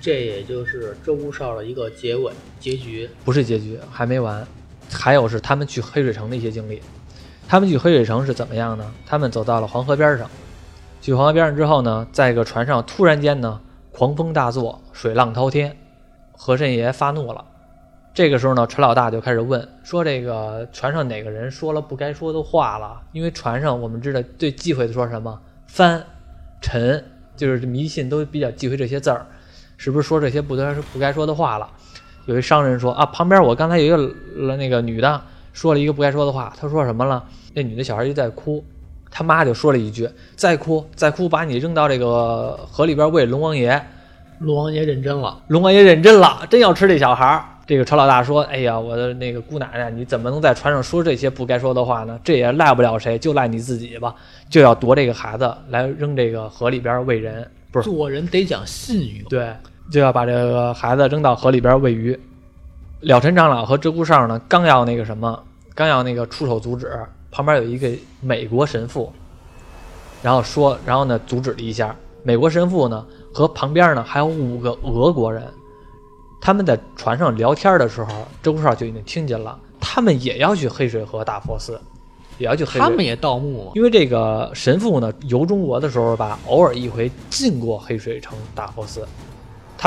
[0.00, 3.06] 这也就是周少的一个结尾结局。
[3.22, 4.46] 不是结局，还没完，
[4.90, 6.80] 还有是他们去黑水城的一些经历。
[7.46, 8.94] 他们去黑水城是怎么样呢？
[9.04, 10.30] 他们走到了黄河边上，
[11.00, 13.60] 去黄河边上之后呢，在一个船上突然间呢，
[13.92, 15.76] 狂风大作，水浪滔天，
[16.32, 17.44] 和珅爷发怒了。
[18.12, 23.00] 这个时候呢，陈老大就开始问说：“这个船上哪个人说了不该说的话了？
[23.12, 26.02] 因为船上我们知道最忌讳的说什么翻、
[26.60, 27.04] 沉，
[27.36, 29.26] 就是迷信都比较忌讳这些字儿，
[29.76, 31.70] 是不是说这些不该不该说的话了？”
[32.24, 37.22] 有一商人说：“啊，旁边我刚才有一个那个女的说了一个不该说的话，她说什么了？
[37.54, 38.64] 那女的小孩就在哭，
[39.18, 43.82] 他妈就说了一句：再哭再哭，把你扔到这个河里边喂龙王爷。”
[44.40, 47.42] 龙王爷认真了，龙王爷认真了，真要吃这小孩儿。
[47.66, 52.20] 这个陈老大说：“哎呀，我的那个姑奶奶，你怎么能在船上说这些不该说的话呢？
[52.22, 54.14] 这也赖不了谁，就赖你自己吧。
[54.50, 59.26] 就要夺这个孩子来扔这个河里边喂人，不是做人得讲信用。
[59.30, 59.50] 对，
[59.90, 62.20] 就要把这个孩子扔到河里边喂鱼。
[63.00, 65.42] 了尘长老和鹧鸪哨呢，刚要那个什么，
[65.74, 66.92] 刚要那个出手阻止，
[67.36, 67.90] 旁边有一个
[68.22, 69.12] 美国神父，
[70.22, 71.94] 然后说，然后呢阻止了一下。
[72.22, 75.46] 美国神父呢和旁边呢还有五个俄国人，
[76.40, 78.10] 他们在船上聊天的时候，
[78.42, 81.78] 鹧鸪哨就已经听见了，他们也要去黑水河大佛寺，
[82.38, 82.80] 也要去黑水。
[82.80, 83.72] 他们也盗墓嘛？
[83.74, 89.06] 因为这个神父呢游中国的时候吧，偶尔一回进过黑水城大佛寺，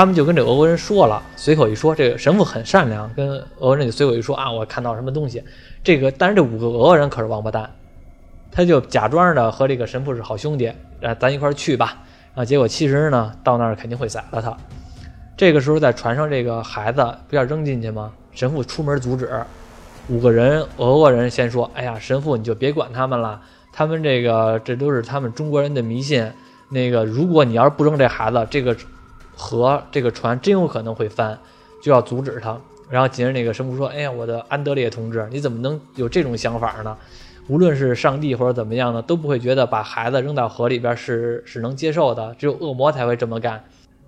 [0.00, 5.44] 他们就跟这俄国人说了，随口一说，这个神父很善良，跟俄国人就随口一说啊，我看到什么东西，
[5.84, 7.70] 这个但是这五个俄国人可是王八蛋，
[8.50, 11.98] 他就假装的和这个神父是好兄弟，啊，咱一块去吧，
[12.34, 14.56] 啊，结果其实呢到那儿肯定会宰了他。
[15.36, 18.10] 这个时候在船上这个孩子不要扔进去吗？
[18.32, 19.28] 神父出门阻止，
[20.08, 23.38] 五个人俄国人先说，哎呀，神父你就别管他们了，
[23.70, 26.26] 他们这个这都是他们中国人的迷信，
[26.70, 28.74] 那个如果你要是不扔这孩子，这个。
[29.40, 31.38] 河这个船真有可能会翻，
[31.82, 32.60] 就要阻止他。
[32.90, 36.96] 然后紧着那个神父说：“哎呀，我的安德烈同志，你怎么能有这种想法呢？
[37.48, 42.34] 无论是上帝或者怎么样呢，都不会觉得把孩子扔到河里边是 是能接受的。
[42.38, 43.64] 只有恶魔才会这么干。”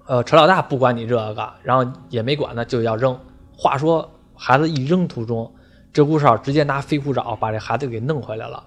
[0.06, 3.16] 呃，陈老大不管你这个，然后也没管呢，就要扔。
[3.56, 5.50] 话说孩子一扔途中，
[5.94, 8.62] 鹧鸪哨直接拿飞虎爪把这孩子给弄回来了。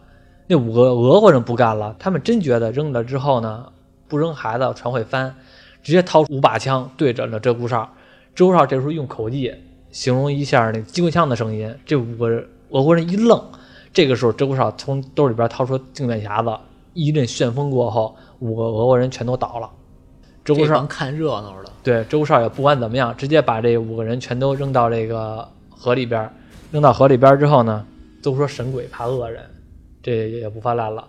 [0.47, 3.65] 那五个俄国人不干了，他们真觉得扔了之后呢，
[4.07, 5.35] 不扔孩子船会翻。
[5.85, 7.87] 直接掏出五把枪对着了鹧鸪哨，
[8.35, 9.53] 鹧鸪哨这时候用口技
[9.91, 13.39] 形容一下那机关枪的声音，这五个俄国人一愣。
[13.93, 16.59] 这个时候，鹧鸪哨从兜里边掏出镜面匣子，
[16.95, 19.69] 一阵旋风过后，五个俄国人全都倒了。
[20.43, 26.27] 鹧鸪哨看热闹的，对，鹧鸪哨也不管怎么样，直接把这五个人全都扔到这个河里边。
[26.71, 27.85] 扔到河里边之后呢，
[28.23, 29.43] 都说神鬼怕恶人，
[30.01, 31.07] 这也不泛滥了，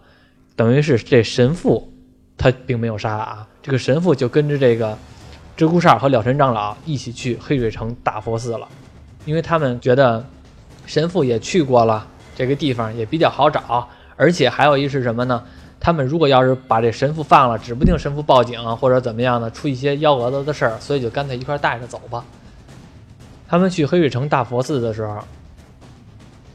[0.54, 1.90] 等于是这神父。
[2.38, 4.96] 他并没有杀啊，这个神父就跟着这个
[5.56, 8.68] 鹧鸪哨和了尘长老一起去黑水城大佛寺了，
[9.24, 10.24] 因为他们觉得
[10.84, 15.42] 神父也去过了这个地方，也比较好找，而且还有一是什么呢？
[15.78, 22.24] 他们如果要是把这神父放了，指不定神父报警或者怎么样呢，出一些幺蛾子的事儿，所以就干脆一块带着走吧。
[23.48, 25.18] 他们去黑水城大佛寺的时候，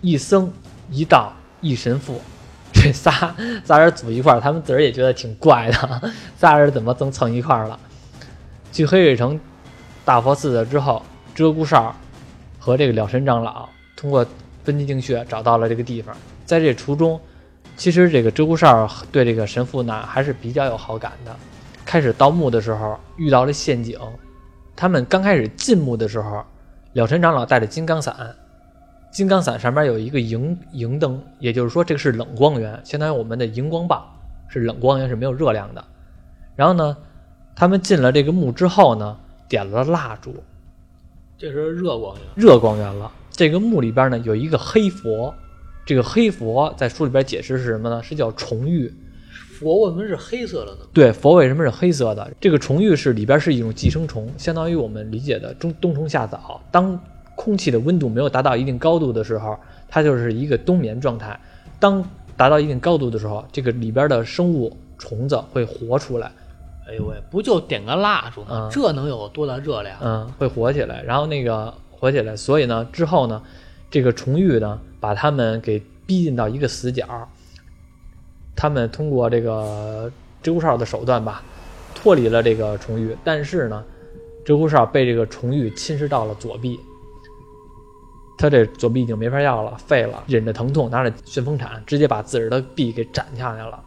[0.01, 0.51] 一僧
[0.89, 2.19] 一道一神父。
[2.83, 6.11] 这仨仨人组一块儿，他们自个儿也觉得挺怪的。
[6.35, 7.79] 仨人怎么能蹭一块儿了？
[8.71, 9.39] 去黑水城
[10.03, 11.03] 大佛寺的之后，
[11.35, 11.95] 鹧鸪哨
[12.57, 14.25] 和这个了神长老通过
[14.63, 16.15] 分金精穴找到了这个地方。
[16.43, 17.21] 在这途中，
[17.77, 21.35] 其实这个鹧鸪哨对这个神父呢还是比较有好感的。
[21.85, 23.99] 开始盗墓的时候遇到了陷阱，
[24.75, 26.43] 他们刚开始进墓的时候，
[26.93, 28.15] 了神长老带着金刚伞。
[29.11, 34.01] 金刚伞上面有一个荧荧灯，也就是说这个是冷光源，相当于我们的荧光棒，
[34.47, 35.83] 是冷光源，是没有热量的。
[36.55, 36.95] 然后呢，
[37.53, 39.17] 他们进了这个墓之后呢，
[39.49, 40.33] 点了蜡烛，
[41.37, 43.11] 这是热光源，热光源了。
[43.31, 45.33] 这个墓里边呢有一个黑佛，
[45.85, 48.01] 这个黑佛在书里边解释是什么呢？
[48.01, 48.93] 是叫重玉。
[49.59, 50.79] 佛为什么是黑色的呢？
[50.93, 52.31] 对，佛为什么是黑色的？
[52.39, 56.61] 这个虫玉是里边是一种寄生虫，相当于我们理解的冬冬虫夏草。
[56.71, 56.97] 当
[57.43, 59.57] 空气的温度没有达到一定高度的时候，
[59.89, 61.39] 它就是一个冬眠状态。
[61.79, 66.31] 当达到一定高度的时候，这个里边的生物虫子会活出来。
[66.87, 68.69] 哎呦喂，不就点个蜡烛吗？
[68.71, 69.97] 这能有多大热量？
[70.01, 71.01] 嗯，会活起来。
[71.01, 73.41] 然后那个活起来，所以呢，之后呢，
[73.89, 77.07] 这个虫域呢，把他们给逼近到一个死角。
[78.55, 80.11] 他们通过这个
[80.43, 81.41] 鹧鸪哨的手段吧，
[81.95, 83.17] 脱离了这个虫域。
[83.23, 83.83] 但是呢，
[84.45, 86.79] 鹧鸪哨被这个虫域侵蚀到了左臂。
[88.41, 93.79] 他这左臂已经没法要了，废了，忍着疼痛，拿着旋风铲，直接把自个儿的臂给斩下来了。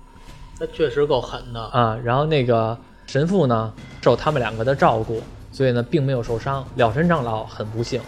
[0.61, 1.99] 那确实够狠的啊！
[2.05, 6.65] 然后那个神父呢，受他们两个的照顾，所以呢，并没有受伤。
[6.77, 8.01] 了神长老很不幸，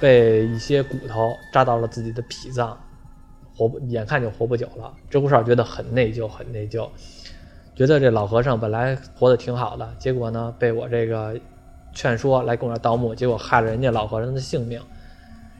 [0.00, 2.74] 被一些骨头扎到了自己的脾脏，
[3.54, 4.90] 活不，眼看就活不久了。
[5.10, 6.88] 鹧鸪哨觉得很内疚，很内疚，
[7.76, 11.38] 觉得这老和尚本来活得挺好的，结果呢，被我这个
[11.92, 14.80] 劝说来跟我这盗墓，结果害了人家老和尚的性命。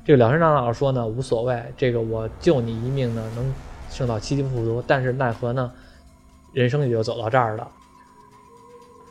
[0.09, 3.55] 这个了神长老说呢，无所谓，这个我救你一命呢，能
[3.91, 5.71] 升到七级浮屠，但是奈何呢，
[6.55, 7.69] 人生也就走到这儿了。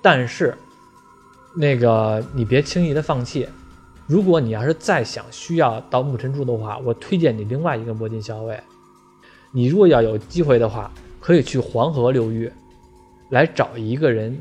[0.02, 0.58] 但是，
[1.56, 3.48] 那个你别轻易的放弃，
[4.08, 8.60] 如果你要是再想需要到木尘珠的话，我推荐你另外一个摸金校尉。
[9.52, 12.52] 你如果要有机会的话，可以去黄河流域，
[13.30, 14.36] 来找一个人，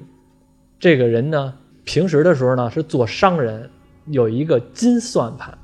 [0.80, 1.52] 这个人呢，
[1.84, 3.68] 平时的时候呢是做商人，
[4.06, 5.58] 有一个金算盘。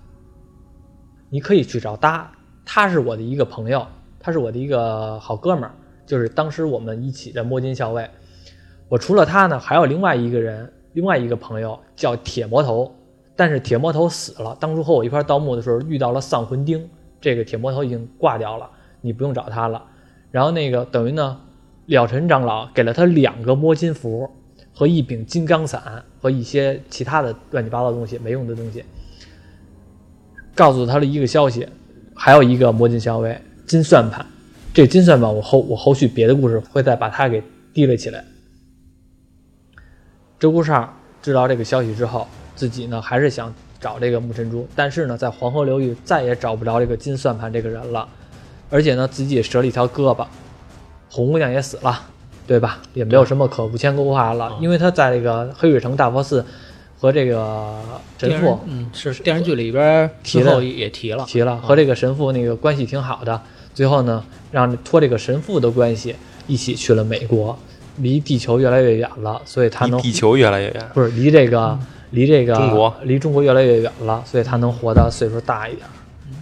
[1.32, 2.30] 你可以去找他，
[2.62, 3.86] 他是我的一个朋友，
[4.20, 5.72] 他是我的一个好哥们儿，
[6.04, 8.06] 就是当时我们一起的摸金校尉。
[8.86, 12.94] 我除了他呢，还有另外一个人，另外一个朋友叫铁魔头，
[13.34, 14.54] 但是铁魔头死了。
[14.60, 16.86] 当初和我一块盗墓的时候遇到了丧魂钉，
[17.18, 18.68] 这个铁魔头已经挂掉了，
[19.00, 19.82] 你不用找他了。
[20.30, 21.40] 然后那个等于呢，
[21.86, 24.28] 了尘长老给了他两个摸金符
[24.74, 28.84] 和一柄金刚伞和一些其他的乱七八糟的东西，没用的东西，
[30.54, 31.66] 告诉他了一个消息，
[32.14, 34.24] 还有一个摸金校尉金算盘。
[34.74, 37.42] 这个金算盘我后我后续别的故事会再把它给
[37.74, 38.24] 提了起来。
[40.40, 48.08] 鹧鸪哨知道这个消息之后，自己呢还是想找这个木珍珠，但是呢在黄河流域再也找不着这个金算盘这个人了，
[48.70, 50.26] 而且呢自己也折了一条胳膊，
[51.10, 52.00] 红姑娘也死了，
[52.46, 52.80] 对吧？
[52.94, 56.44] 也没有什么可无牵勾话了，嗯因为他在这个黑水城大佛寺
[57.02, 57.80] 和这个
[58.16, 63.42] 神父嗯是电视剧里边提了最后也提了，提了，和这个神父那个关系挺好的，
[63.74, 66.14] 最后呢让托这个神父的关系
[66.46, 67.58] 一起去了美国，
[67.96, 70.90] 离地球越来越远了，所以他能地球越来越远。
[70.94, 71.76] 不是离这个
[72.10, 75.84] 离这个中国离中国越来越远了，所以他能活到岁数大一点。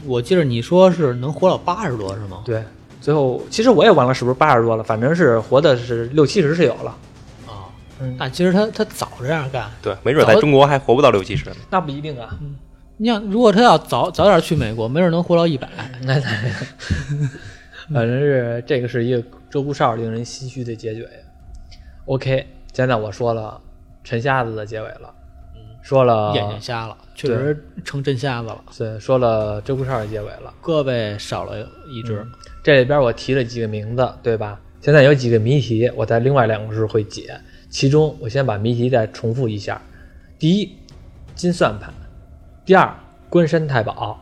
[0.04, 2.42] 我记得你说是能活到八十多是吗？
[2.44, 2.62] 对，
[3.00, 6.94] 最后其实我也忘了是不是八十多了，反正是活的是六七十是有了。
[8.18, 11.56] 但其实他他早这样干，对，没准在中国还活不到六七十呢。
[11.70, 12.38] 那不一定啊。
[12.96, 15.68] 你想如果他要早早点去美国，没准能活到一百。
[16.02, 16.20] 那那，
[17.94, 21.06] 反正是这个是一个周顾少令人唏嘘的结局。
[22.04, 23.60] OK，现在我说了
[24.04, 25.14] 陈瞎子的结尾了，
[25.82, 30.52] 说了眼睛瞎了，确实成真瞎子了，对，说了周顾少的结尾了。
[30.62, 32.22] 胳膊少了一只。
[32.62, 34.60] 这里边我提了几个名字，对吧？
[34.82, 37.38] 现在有几个谜题，我在另外两个时候会解。
[37.70, 39.80] 其中，我先把谜题再重复一下：
[40.40, 40.76] 第一，
[41.36, 41.90] 金算盘；
[42.64, 42.92] 第二，
[43.28, 44.18] 关山太保；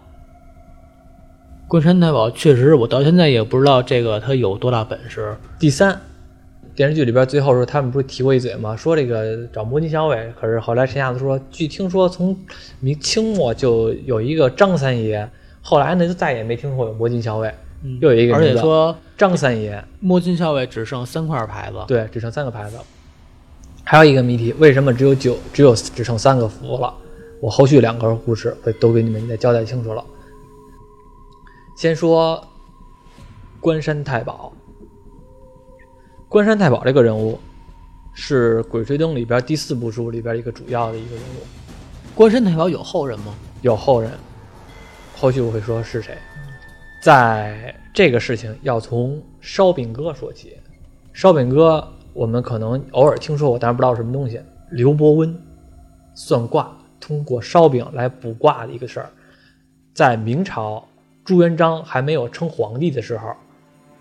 [1.66, 5.34] 关山太保确实，我到现在也不知道这个他有多大本事。
[5.58, 5.98] 第三，
[6.74, 8.76] 电视剧里边最后时候他们不是提过一嘴吗？
[8.76, 12.38] 说这个找摸金校尉，可是后来陈瞎子说，据听说从
[12.80, 15.26] 明清末就有一个张三爷，
[15.62, 19.82] 后来呢就再也没听说有摸金校尉，嗯又有一个而且说张三爷。
[20.00, 22.76] 摸金校尉只剩三块牌子，对，只剩三个牌子。
[23.90, 26.94] 还有一个谜题，为什么只有九，只有只剩三个符了？
[27.40, 30.04] 我后续两个故事会都给你们再交代清楚了。
[31.74, 32.46] 先说
[33.58, 34.52] 关山太保。
[36.28, 37.40] 关山太保这个人物
[38.12, 41.40] 是《鬼吹灯》里边第四部书里边一个主要的一个人物，
[42.14, 43.34] 关山太保有后人吗？
[43.62, 44.10] 有后人。
[45.16, 46.14] 后续我会说是谁。
[47.02, 50.58] 在这个事情要从烧饼哥说起。
[51.14, 54.40] 烧饼哥，我们可能偶尔听说过，但是不知道什么东西。
[54.70, 55.34] 刘伯温
[56.14, 59.10] 算卦，通过烧饼来卜卦的一个事儿。
[59.94, 60.86] 在明朝
[61.24, 63.34] 朱元璋还没有称皇帝的时候，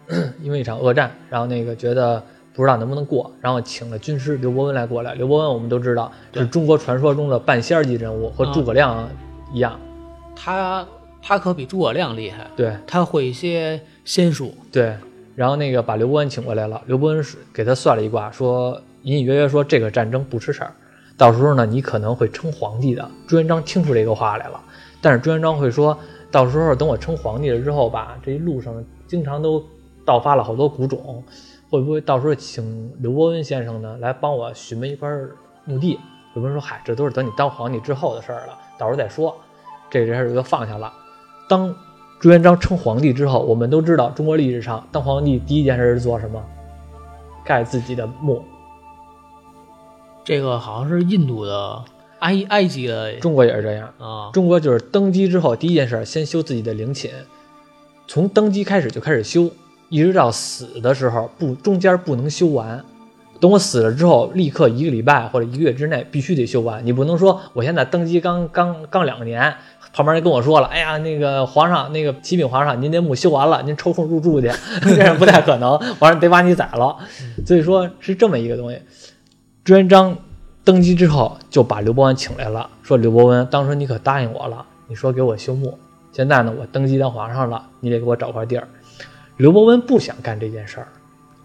[0.41, 2.22] 因为一场恶战，然后那个觉得
[2.54, 5.13] 不知道能不能过，然后请了军师刘伯温来过来。
[5.13, 9.10] 刘伯温我们都知道是中国传说中的半仙儿级人物，和啊诸葛亮
[9.54, 9.80] 一样。
[10.36, 10.86] 他
[11.22, 14.54] 他可比诸葛亮厉害，对他会一些仙术。
[14.72, 14.96] 对，
[15.38, 20.73] 然后那个把刘伯温请过来了，刘伯温是给他算了一卦，说隐隐约约说这个战争不是事儿，
[21.15, 23.08] 到时候呢你可能会称皇帝的。
[23.28, 24.60] 朱元璋听出这个话来了，
[25.00, 25.95] 但是朱元璋会说，
[26.32, 29.63] 到时候等我称皇帝了之后吧，这一路上经常都
[30.04, 31.23] 盗发了好多古种，
[31.69, 35.08] 会不会到时候请刘伯温先生呢来帮我询问一块
[35.65, 36.00] 墓地？
[36.34, 39.38] 刘伯温说，嗨，这都是等你当皇帝之后的事儿了，到时候再说。
[39.88, 40.91] 这件事就放下了。
[41.47, 41.73] 当
[42.19, 46.43] 朱元璋称皇帝之后，我们都知道中国历史上当皇帝第一件事是做什么？
[47.45, 48.43] 盖自己的墓。
[50.23, 51.84] 这个好像是印度的、
[52.19, 57.12] 埃埃及的中国也是这样，啊，中国就是登基之后第一件事先修自己的陵寝，
[58.08, 59.49] 从登基开始就开始修，
[59.89, 62.84] 一直到死的时候不中间不能修完。
[63.39, 66.84] 等我死了之后，立刻一个礼拜或者一个月之内必须得修完。
[66.84, 69.56] 你不能说我现在登基刚刚刚两年，
[69.93, 74.47] 旁边人跟我说了，哎呀，那个皇上，那个启禀皇上，您这墓修完了，您抽空入住去，
[75.17, 76.95] 不太可能，皇上得把你宰了。
[77.45, 78.80] 所以说是这么一个东西。
[79.63, 80.17] 朱元璋
[80.63, 85.78] 登基之后就把刘伯温请来了，说刘伯温，当时你可答应我了，你说给我修墓，
[86.12, 88.67] 现在呢我登基当皇上了，你得给我找块地儿。
[89.38, 90.88] 刘伯温不想干这件事儿，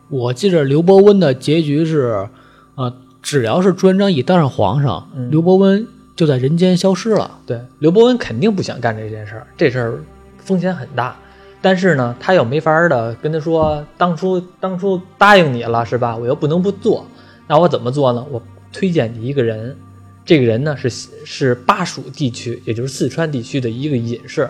[0.08, 2.28] 我记着刘伯温的结局是，
[2.74, 5.86] 呃，只要是朱元璋一当上皇上，嗯刘伯温
[6.22, 7.40] 就在人间消失了。
[7.44, 10.04] 对，刘伯温肯定不想干这件事儿，这事儿
[10.38, 11.16] 风险很大。
[11.60, 16.16] 但是呢，他又没法儿的跟他说，当初当初答应你了是吧？
[16.16, 17.04] 我又不能不做，
[17.48, 18.24] 那我怎么做呢？
[18.30, 18.40] 我
[18.72, 19.76] 推荐你一个人，
[20.24, 20.88] 这个人呢是
[21.24, 24.48] 是巴蜀地区，也就是四川地区的一个隐士，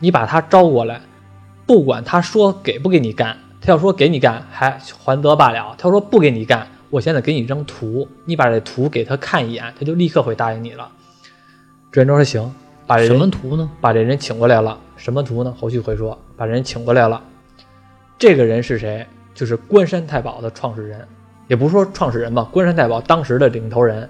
[0.00, 1.02] 你把他招过来，
[1.66, 10.90] 不管他说给不给你干，他要说给你干还还则罢了，他要说不给你干，我现在给你一张图，你把这图给他看一眼，他就立刻会答应你了。
[11.92, 12.50] 朱元璋说行，
[12.86, 13.70] 把这什么图呢？
[13.78, 14.80] 把这人请过来了。
[14.96, 15.54] 什么图呢？
[15.60, 16.18] 后续会说。
[16.38, 17.22] 把人请过来了，
[18.18, 19.06] 这个人是谁？
[19.34, 21.06] 就是关山太保的创始人，
[21.48, 24.08] 也不是说创始人吧，关山太保当时的领头人，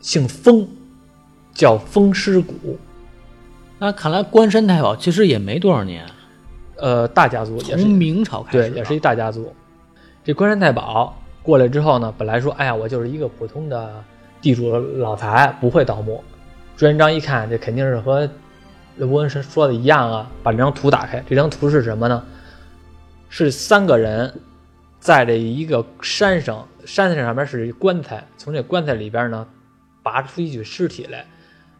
[0.00, 0.66] 姓封，
[1.52, 2.78] 叫封师古。
[3.78, 6.06] 那看来关山太保其实也没多少年，
[6.76, 9.54] 呃，大家族也是从明朝开始对，也是一大家族。
[10.24, 14.02] 这关山太保过来之后呢，本来说，哎呀，我就是一个普通的
[14.40, 16.24] 地主老财，不会盗墓。
[16.80, 18.26] 朱元璋一看，这肯定是和
[18.96, 22.24] 刘伯温说的一样啊，把这张图打开，这张图是什么呢？
[23.28, 24.32] 是三个人
[24.98, 29.46] 在这一个山上，山上上面是一棺材，从这棺材里边呢
[30.02, 31.26] 拔出一具尸体来，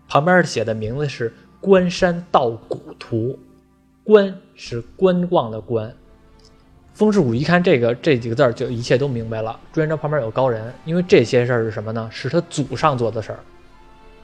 [0.06, 1.30] 旁边写的名字是
[1.62, 3.16] 《关山盗骨图》，
[4.04, 5.90] 关是观望的观。
[6.92, 9.58] 风师古一看这个这几个字儿，就一切都明白了。
[9.72, 12.06] 朱元璋旁边有高人，因为这些事儿是什么呢？
[12.12, 13.38] 是他祖上做的事儿。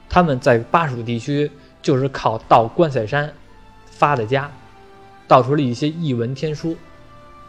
[0.09, 1.49] 他们在巴蜀地区
[1.81, 3.31] 就是靠盗关塞山
[3.85, 4.49] 发的家，
[5.27, 6.75] 盗出了一些异闻天书，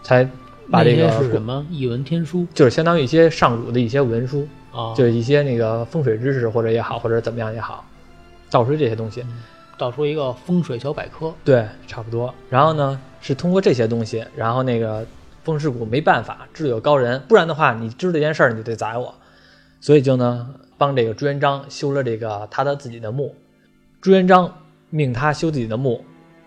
[0.03, 0.29] 才
[0.71, 7.85] 把这个是什么异文天书就是相当于一些上古的一些文书，啊，就是一些那个风水知识或者也好，或者怎么样也好，
[8.51, 9.25] 盗出这些东西。
[9.79, 11.33] 导出一个风水小百科。
[11.45, 12.35] 对，差不多。
[12.51, 15.07] 然后呢，是通过这些东西，然后那个
[15.45, 19.15] 风师谷没办法，知道有高人，不然的话，你知道这件事儿，你就得宰我。
[19.81, 23.35] 所以就呢，帮这个朱元璋修了这个他的自己的墓。
[24.01, 24.51] 朱元璋
[24.89, 26.03] 命他修自己的墓，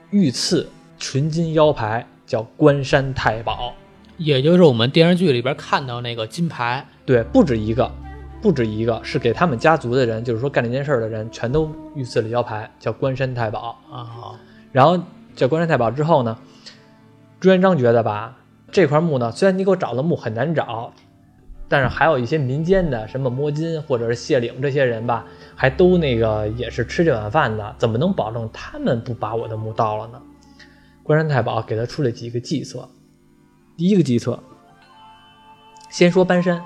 [0.10, 0.68] 御赐
[0.98, 3.74] 纯金腰牌，叫关山太保。
[4.18, 7.92] 也就是我们电视剧里边看到那个金牌，对，不止一个，
[8.42, 13.78] 不止一个，是给他们家族的人，就是说干这件事儿的人，全都御赐了腰牌，叫关山太保。
[13.92, 14.40] 啊，
[14.72, 14.98] 然后
[15.36, 16.38] 叫关山太保之后呢，
[17.40, 18.38] 朱元璋觉得吧，
[18.72, 20.94] 这块墓呢，虽然你给我找的墓很难找，
[21.72, 30.22] 但是还有一些民间的，什么摸金或者是谢岭这些人吧，还都那个也是吃这碗饭的，怎么能保证他们不把我的墓盗了呢？
[31.02, 32.90] 关山太保给他出了几个计策。
[33.78, 34.38] 第一个计策，
[35.90, 36.62] 先说搬山，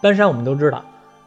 [0.00, 0.82] 搬山我们都知道，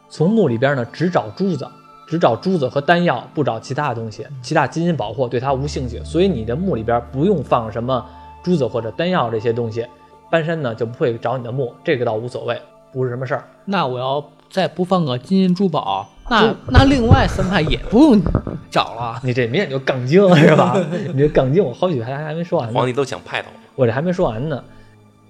[0.08, 1.68] 从墓里边呢只找珠子，
[2.08, 8.04] 只找珠子和丹药，不找其他的东西，其他金银宝货对他无兴趣，所以你的墓里边不用放什么
[8.42, 9.86] 珠子或者丹药这些东西，
[10.30, 12.60] 搬山呢就不会找你的墓，这个倒无所谓，
[12.94, 13.44] 不是什么事儿。
[13.66, 18.22] 那我要再不放个金银珠宝，那那另外三派也不用
[18.70, 19.20] 找了。
[19.24, 20.74] 你这明显就杠精是吧？
[21.12, 22.74] 你这杠精，我好几还还没说完呢。
[22.74, 24.62] 皇帝都想派头，我这还没说完呢。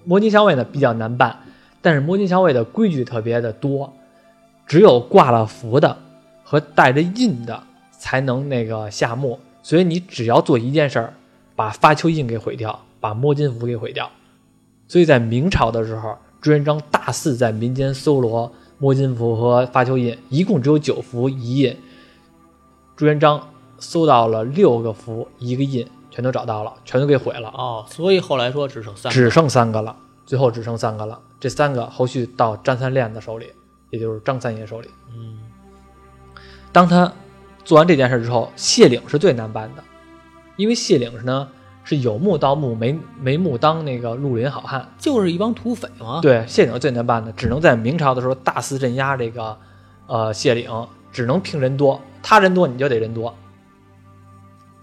[0.03, 1.35] 摸金校尉呢比较难办，
[1.81, 3.91] 但是摸金校尉的规矩特别的多，
[4.67, 5.97] 只有挂了符的
[6.43, 9.39] 和带着印的才能那个下墓。
[9.63, 11.13] 所以你只要做一件事儿，
[11.55, 14.07] 把发丘印给毁掉，把摸金符给毁掉。
[14.87, 21.75] 所以在明朝的时候，朱元璋大肆在民间搜罗摸金符和发丘印，一共只有九符一印。
[22.95, 27.49] 朱元璋搜到了六个符一个印，全都找到了，全都给毁了。
[27.49, 29.15] 哦，所以后来说只剩三个。
[29.15, 29.95] 只剩三个了，
[30.27, 31.19] 最后只剩三个了。
[31.39, 33.47] 这三个后续到张三链的手里，
[33.89, 34.89] 也就是张三爷手里。
[35.17, 35.39] 嗯，
[36.71, 37.11] 当他
[37.63, 39.83] 做完这件事之后，谢岭是最难办的，
[40.57, 41.47] 因为谢岭是呢
[41.85, 44.91] 是有墓盗墓，没没墓当那个绿林好汉。
[44.97, 49.57] 就是一帮土匪嘛。，对，谢岭最难办的，只能在明朝的时候大肆镇压这个
[50.07, 50.69] 呃谢岭，
[51.13, 53.33] 只能凭人多，他人多你就得人多。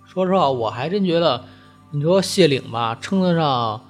[0.07, 1.45] 说实话，我还真觉得，
[1.91, 3.81] 你说谢岭吧，称得上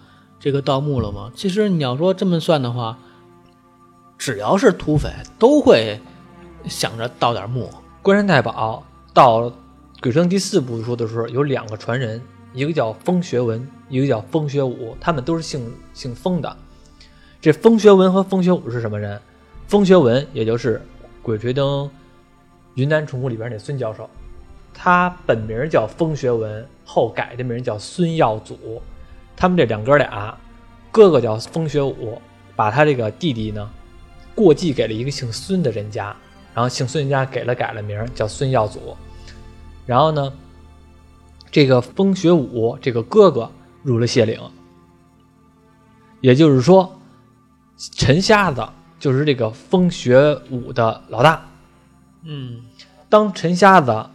[0.40, 1.30] 这个盗墓了吗？
[1.34, 2.96] 其实你要说这么算的话，
[4.16, 6.00] 只要是土匪，都会
[6.64, 7.68] 想着盗点墓。
[8.00, 9.42] 关山太保到
[10.00, 16.56] 《鬼吹灯》第四部书的时候，有两个传人，一个叫风学文，一个叫风学武，他们都是姓姓风的。
[17.40, 19.20] 这风学文和风学武是什么人？
[19.66, 20.78] 风学文也就是
[21.22, 21.86] 《鬼吹灯》
[22.74, 24.08] 云南虫谷里边那孙教授，
[24.74, 28.82] 他本名叫风学文，后改的名叫孙耀祖。
[29.36, 30.36] 他们这两哥俩，
[30.90, 32.20] 哥哥叫风学武，
[32.54, 33.68] 把他这个弟弟呢
[34.34, 36.14] 过继给了一个姓孙的人家，
[36.54, 38.96] 然后姓孙人家给了改了名叫孙耀祖。
[39.86, 40.32] 然后呢，
[41.52, 44.40] 这个风学武这个哥哥入了谢岭，
[46.22, 46.98] 也就是说，
[47.94, 48.66] 陈瞎子
[48.98, 51.42] 就是这个风学武的老大。
[52.24, 52.62] 嗯，
[53.10, 54.06] 当陈瞎子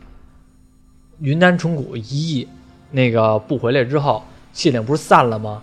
[1.19, 2.01] 云南虫谷一
[2.35, 2.47] 役
[2.89, 5.61] 那个不回来之后，谢岭不是散了吗？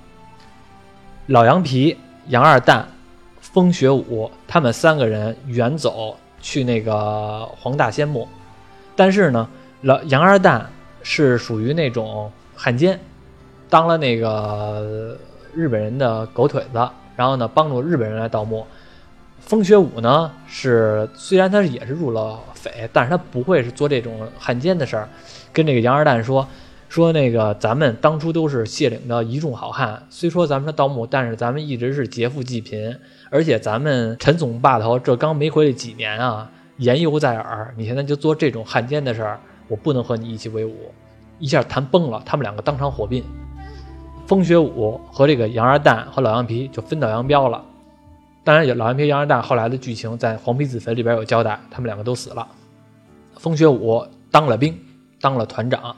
[1.26, 1.96] 老羊皮、
[2.28, 2.86] 杨二蛋、
[3.40, 8.28] 风学武他们三个人远走去那个黄大仙墓，
[8.94, 9.48] 但是呢，
[9.80, 10.70] 老杨二蛋
[11.04, 12.98] 是属于那种汉奸，
[13.70, 15.16] 当了那个
[15.54, 18.66] 日本人的狗腿子，然后呢帮助日本人来盗墓。
[19.38, 25.08] 风雪舞呢是虽然他也是入了匪，但是他不会是做这种汉奸的事儿。
[25.52, 26.48] 跟这个杨二蛋说
[26.88, 32.98] 说那个咱们当初都是谢岭的一众好汉，虽说咱们是盗墓，但是咱们一直是劫富济贫，
[33.28, 39.38] 而且咱们陈总霸头这刚没回来几年啊，言犹在耳，你现在就做这种汉奸的事儿，
[39.74, 40.92] 我不能和你一起为伍。
[41.40, 43.24] 一下谈崩了，他们两个当场火并。
[44.24, 47.64] 风雪舞和这个杨二蛋和老羊皮就分道扬镳了。
[48.44, 52.46] 当然，有老羊皮、杨二蛋后来的剧情在《黄皮子坟》里边有交代，他们两个都死了。
[53.36, 54.78] 风雪舞当了兵，
[55.20, 55.96] 当了团长，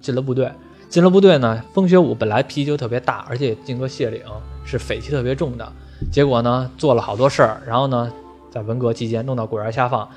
[0.00, 0.50] 进了部队。
[0.88, 4.20] 进了部队呢，风雪舞本来脾气就特别大，而且进个谢岭
[4.64, 5.72] 是匪气特别重的。
[6.10, 8.12] 结果呢，做了好多事儿，然后呢，
[8.50, 10.08] 在文革期间弄到果园下放。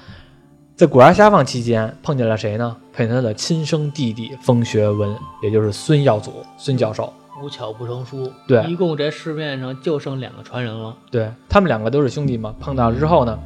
[0.75, 2.75] 在果园下放期间，碰见了谁呢？
[2.93, 7.13] 碰见他的亲生弟弟风学文，也就是孙耀祖孙教授。
[7.43, 10.95] 无巧不成书，对一共这市面上就剩两个传人了。
[11.11, 12.55] 对他们两个都是兄弟嘛。
[12.59, 13.37] 碰到了之后呢，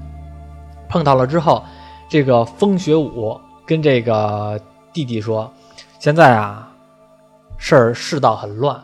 [0.88, 1.66] 碰到了之后，
[2.08, 4.58] 这个风学武跟这个
[4.94, 5.52] 弟弟说
[6.00, 6.72] ：“现在啊，
[7.58, 8.82] 事儿世道很乱，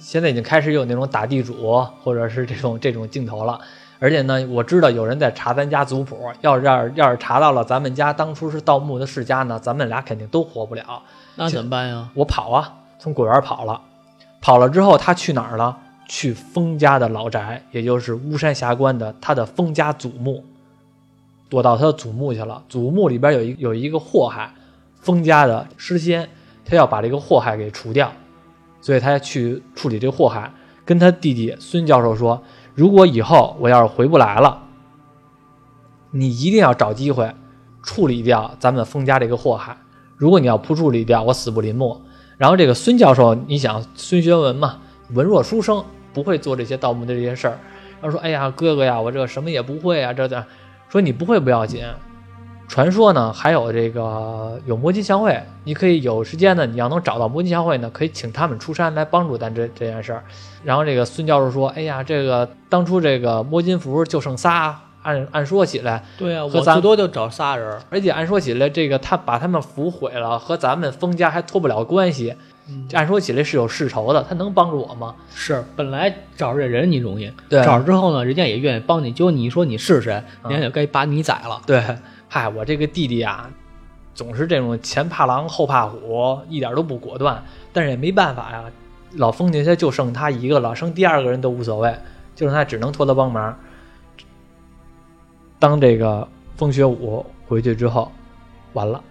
[0.00, 3.60] 现在已经开始有那种打地主或者是这种这种镜头了。
[4.00, 11.02] 而且呢，我知道有人在查咱家族谱，要是要是要是查到了咱们家当初是盗墓的世家呢，咱们俩肯定都活不了。
[11.36, 12.08] 那怎么办呀？
[12.14, 13.80] 我跑啊，从果园跑了，
[14.40, 15.76] 跑了之后他去哪儿了？
[16.08, 20.42] 去封家的老宅，也就是巫山峡关的他的封家祖墓，
[21.48, 22.60] 躲到他的祖墓去了。
[22.68, 24.52] 祖墓里边有一有一个祸害，
[25.00, 26.28] 封家的诗仙，
[26.64, 28.10] 他要把这个祸害给除掉，
[28.80, 30.50] 所以他去处理这个祸害。
[30.84, 32.42] 跟他弟弟孙教授说，
[32.74, 34.62] 如果以后我要是回不来了，
[36.10, 37.34] 你一定要找机会
[37.82, 39.76] 处理掉咱们封家这个祸害。
[40.16, 42.00] 如果你要不处理掉，我死不瞑目。
[42.36, 44.78] 然后这个孙教授，你想孙学文嘛，
[45.10, 47.58] 文弱书生，不会做这些盗墓的这些事儿。
[48.02, 50.42] 他说：“哎呀，哥哥呀，我这什么也不会啊，这这。”
[50.88, 51.84] 说你不会不要紧，
[52.70, 60.22] 传说呢还有这个有摸金校尉，你可以有时间呢，你要能找到摸金校尉呢，可以请他们出山来帮助咱这这件事儿。
[60.62, 66.04] 然后这个孙教授说：“哎呀，这个当初这个摸金符就剩仨，按按说起来。
[66.16, 67.76] ”对啊，和咱我最多就找仨人。
[67.90, 72.36] 而且按说起来，这个他把他们符毁了，和咱们封家还脱不了关系。
[72.92, 75.16] 按说起来是有世仇的，他能帮助我吗？
[75.34, 79.10] 是，本来找着这人你容易，对找着之后呢，人家也愿意帮你。
[79.10, 81.60] 结果你一说你是谁，嗯人家就该把你宰了。
[81.66, 81.82] 对，
[82.32, 83.50] 嗨，我这个弟弟啊，
[84.14, 87.42] 总是这种前怕狼后怕虎，一点都不果断。
[87.72, 88.62] 但是也没办法呀，
[89.14, 91.92] 老封家家就剩他一个了，生第二个人都无所谓，
[92.36, 93.58] 就剩他只能托他帮忙。
[95.58, 98.12] 当这个风雪舞回去之后，
[98.74, 99.02] 完了，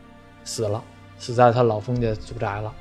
[0.45, 0.82] 死了，
[1.17, 2.74] 死在他老封家祖宅了。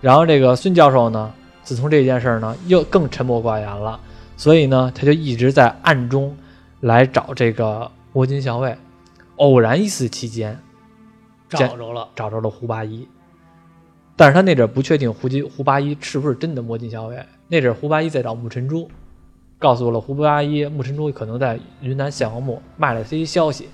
[0.00, 3.98] 然后这个孙教授呢，自从这件事呢，又更沉默寡言了，
[4.36, 6.36] 所以呢，他就一直在暗中
[6.78, 8.78] 来找这个摸金校尉。
[9.36, 10.58] 偶然一次期间，
[11.48, 13.06] 找着了，找着了胡八一，
[14.16, 17.18] 但是他那阵儿不确定胡金胡八一是不是真的摸金校尉。
[17.48, 18.88] 那阵儿胡八一在找穆晨珠，
[19.58, 23.68] 告诉了胡八一穆晨珠可能在云南献王墓，卖了他一消息。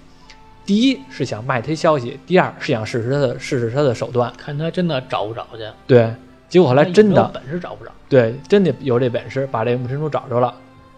[0.64, 4.32] 第一是想卖他消息，第二是想试试他的试试他的手段。
[4.36, 5.64] 看他真的找不找去。
[5.86, 6.14] 对，
[6.48, 7.90] 结果后来真的本事找不着。
[8.08, 10.54] 对，真的有这本事把这个穆晨珠找着了。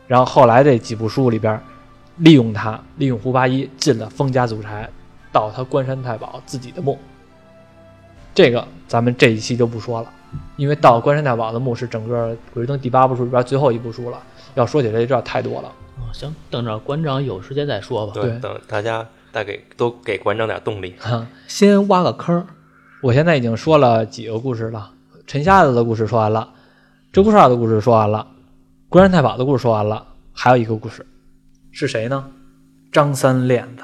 [0.06, 1.58] 然后后来这几部书里边，
[2.16, 4.88] 利用他，利用胡八一进了封家祖宅，
[5.32, 6.98] 到他关山太保自己的墓。
[8.34, 10.08] 这个咱们这一期就不说了，
[10.56, 14.18] 因为到关山太保的墓是整个《鬼吹灯》第八部书里边最后一部书了。
[14.54, 15.68] 要说起来，这太多了。
[15.68, 18.12] 啊，行，等着馆长有时间再说吧。
[18.14, 20.94] 对等大家再给都给馆长点动力。
[21.00, 22.46] 哈，先挖个坑儿，
[23.02, 24.90] 我现在已经说了几个故事了，
[25.26, 26.52] 陈瞎子的故事说完了，
[27.12, 28.26] 鹧鸪哨的故事说完了，
[28.88, 31.06] 关山太保的故事说完了，还有一个故事，
[31.74, 32.30] 是谁呢？
[32.92, 33.82] 张三链子。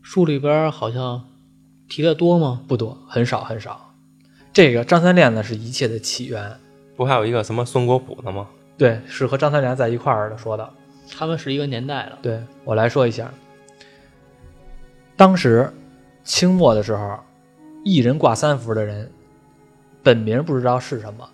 [0.00, 1.24] 书里边好像
[1.88, 2.62] 提的多吗？
[2.68, 3.92] 不多，很少很少。
[4.52, 6.58] 这个张三链子是一切的起源，
[6.96, 8.46] 不还有一个什么孙国普的吗？
[8.78, 10.72] 对，是和张三连在一块儿的说的。
[11.10, 12.18] 他们是一个年代的。
[12.22, 13.34] 对我来说一下，
[15.16, 15.72] 当时
[16.22, 17.18] 清末的时候，
[17.84, 19.10] 一人挂三幅的人，
[20.04, 21.28] 本名不知道是什么，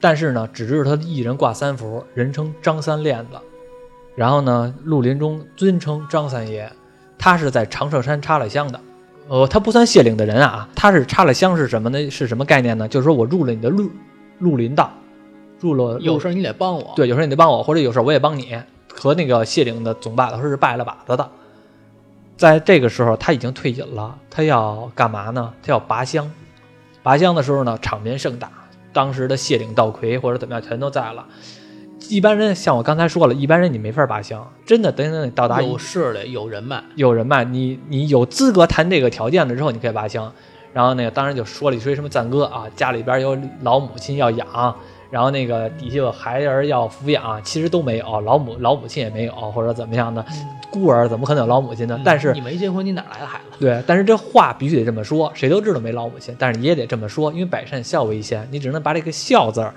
[0.00, 3.38] 但是呢，只知道他一人挂三幅，人称张三链子。
[4.14, 6.70] 然后呢，绿林中尊称张三爷，
[7.18, 8.80] 他是在长寿山插了香的。
[9.28, 12.10] 呃，他不算谢岭的人啊，他是插了香是什么呢？
[12.10, 12.86] 是什么概念呢？
[12.86, 13.90] 就是说我入了你的绿
[14.38, 14.92] 绿林道，
[15.60, 18.56] 入了有事儿你得帮我。，对，有时候你得帮我，或者有时候我也帮你。
[18.96, 21.28] 和那个谢岭的总把头是拜了把子的。
[22.36, 25.52] 在这个时候，他已经退隐了，他要干嘛呢？
[25.62, 26.30] 他要拔香。
[27.02, 28.48] 拔香的时候呢，场面盛大，
[28.92, 31.26] 当时的谢岭道魁或者怎么样全都在了。
[32.08, 40.32] 一般人像我刚才说了，一般人你没法拔香，真的等等你到达有势力，有人脉，有人脉，你你有资格谈这个条件了之后，你可以拔香。
[40.72, 44.74] 然后那个当然就说了一堆什么赞歌啊，家里边有老母亲要养，
[45.08, 50.24] 然后那个底下有孩儿要抚养，其实都没有，老母老母亲也没有，或者怎么样的，
[50.72, 52.00] 孤儿怎么可能有老母亲呢？
[52.04, 53.56] 但是你没结婚，你哪来的孩子？
[53.60, 59.72] 对，但是这话必须得这么说，谁都知道没老母亲，但是你也得这么说，因为百善孝为先，你只能把这个孝字儿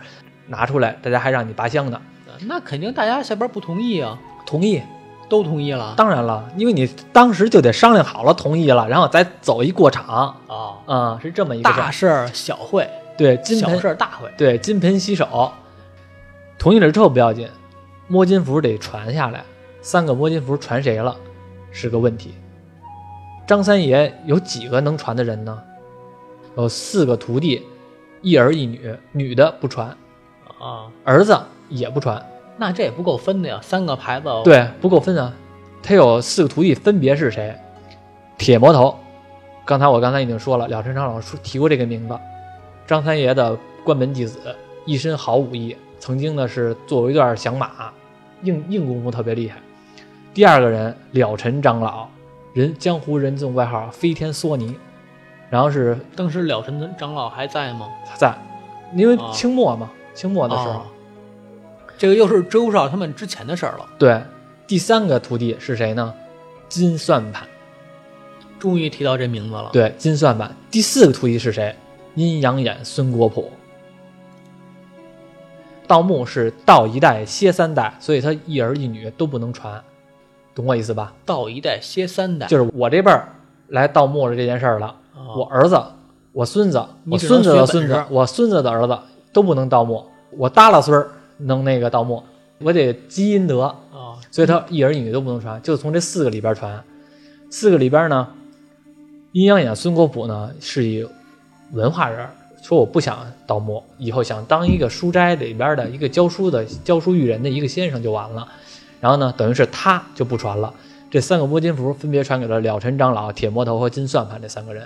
[0.47, 2.01] 拿出来，大家还让你拔香呢，
[2.41, 4.81] 那肯定大家下边不同意啊，同意。
[5.29, 10.73] 都同意了当然了，因为你当时就得商量好了，同意了，然后再走一过场，啊。
[10.85, 11.69] 啊、是这么一个。
[11.69, 14.31] 大事儿小会，对，金盆小事儿大会。
[14.37, 15.51] 对金盆洗手，
[16.57, 17.49] 同意了之后不要紧，
[18.07, 19.43] 摸金符得传下来，
[19.81, 21.13] 三个摸金符传谁了
[21.71, 22.33] 是个问题。
[23.45, 25.61] 张三爷有几个能传的人呢？
[26.55, 27.65] 有四个徒弟，
[28.21, 29.89] 一儿一女，女的不传，
[30.57, 31.37] 啊，儿子
[31.69, 32.23] 也不传，
[32.57, 35.33] 那这也不够分的呀，三个牌子。，对，不够分啊。
[35.83, 37.55] 他有四个徒弟，分别是谁？
[38.37, 38.97] 铁魔头，
[39.65, 42.19] 刚才我刚才已经说了，了尘长老说提过这个名字。
[42.85, 44.39] 张三爷的关门弟子，
[44.85, 47.91] 一身好武艺，曾经呢是做过一段响马，
[48.43, 49.57] 硬硬功夫特别厉害。
[50.33, 52.07] 第二个人了尘长老，
[52.53, 54.75] 人江湖人送外号飞天梭尼，
[55.49, 57.87] 然后是当时了尘长老还在吗？
[58.05, 58.33] 他在，
[58.93, 60.85] 因为啊清末嘛，清末的时候，啊
[61.97, 63.85] 这个又是周少他们之前的事儿了。
[63.97, 64.21] 对。
[64.67, 66.13] 第三个徒弟是谁呢？
[66.67, 67.47] 金算盘。
[68.59, 70.53] 终于提到这名字了。，对，金算盘。
[70.69, 71.73] 第四个徒弟是谁？
[72.15, 73.49] 阴阳眼孙国普。
[75.87, 79.81] 盗墓是盗一代歇三代，所以他一儿一女都不能传，
[80.53, 81.13] 懂我意思吧？
[81.25, 82.45] 盗一代歇三代。
[82.47, 83.29] 就是我这辈儿
[83.69, 85.81] 来盗墓了这件事儿了，啊我儿子、
[86.33, 88.99] 我孙子、我孙子的孙子、我孙子的儿子
[89.31, 92.23] 都不能盗墓，我耷拉孙儿能那个盗墓，
[92.59, 96.83] 我得积阴德，啊，所以他一儿一女都不能传，就从这四个里边传。
[97.49, 98.27] 四个里边呢，
[99.31, 101.07] 阴阳眼孙国普呢是一
[101.71, 102.27] 文化人，
[102.61, 108.47] 说我不想盗墓，以后想当一个书斋里边的一个教书的教书育人的一个先生就完了。
[108.99, 110.73] 然后呢，等于是他就不传了。
[111.09, 114.85] 这三个摸金符分别传给了了尘长老、铁魔头和金算盘这三个人。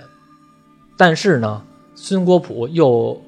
[0.96, 1.62] 但是呢，
[1.96, 3.20] 孙国普又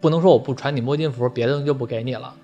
[0.00, 2.34] 不能说我不传你摸金符，别的东西就不给你了。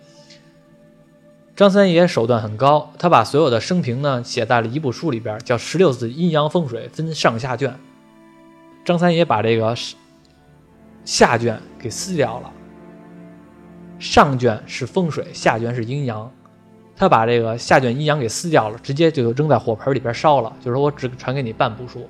[1.57, 7.75] 张三爷手段很高，他把所有的生平呢写在了一部书里边，叫《十六字阴阳风水》，分上下卷。
[8.85, 9.75] 张三爷把这个
[11.07, 12.53] 下卷给撕掉了，
[13.99, 16.31] 上卷是风水，下卷是阴阳。
[16.95, 22.07] 他把这个下卷阴阳给撕掉了，直接就扔在火盆里边烧了，就是说我只传给你半部书。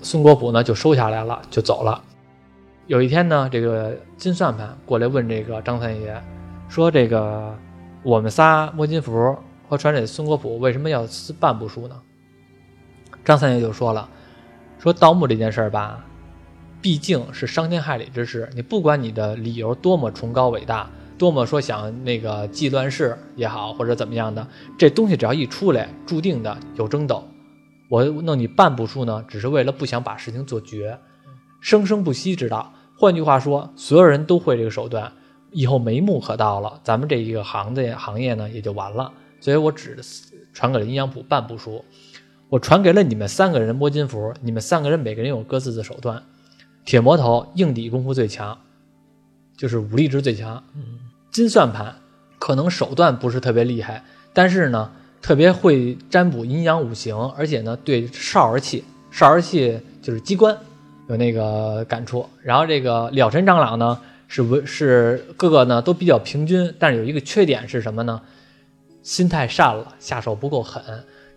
[0.00, 2.00] 孙国普呢就收下来了，就走了。
[2.86, 6.22] 有一天呢，这个金算盘过来问这个张三爷，
[6.68, 7.52] 说这个
[8.02, 9.36] 我们仨摸金符
[9.68, 12.00] 和传给孙国普为什么要撕半部书呢？
[13.24, 14.08] 张三爷就说了，
[14.78, 16.02] 说盗墓这件事儿吧，
[16.80, 20.88] 毕竟是伤天害理之事，你不管你的理由多么崇高伟大，
[21.18, 24.46] 多么说想那个济乱世也好，或者怎么样的，
[24.78, 27.22] 这东西只要一出来，注定的有争斗。
[27.90, 30.98] 我弄你半部书呢，只是为了不想把事情做绝，
[31.60, 32.72] 生生不息之道。
[32.96, 35.12] 换句话说，所有人都会这个手段，
[35.52, 39.12] 以后眉目可到了，咱们这一个行的行业呢也就完了。
[39.40, 39.98] 所以我只
[40.52, 41.84] 传给了阴阳谱半部书，
[42.48, 46.22] 我传给了你们三个人摸金符，你们三个人每个人有各自的手段。
[46.84, 48.58] 铁魔头硬底功夫最强，
[49.56, 50.62] 就是武力值最强。
[51.30, 51.94] 金算盘
[52.38, 54.90] 可能手段不是特别厉害，但是呢，
[55.22, 60.56] 特别会占卜阴阳五行，而且呢，对少儿气，少儿气就是机关
[61.08, 62.28] 有那个感触。
[62.42, 64.00] 然后这个了尘长老呢，
[64.32, 68.22] 是文是各个呢都比较平均，但是有一个缺点是什么呢？
[69.02, 70.80] 心太善了，下手不够狠。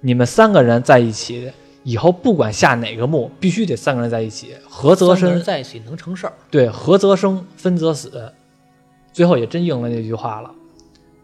[0.02, 6.34] 你们三个人在一起，以后不管下哪个墓，必须得三个人在一起，合则生在一起能成事儿。
[6.52, 8.32] 对，合则生，分则死。
[9.12, 10.52] 最后也真应了那句话了，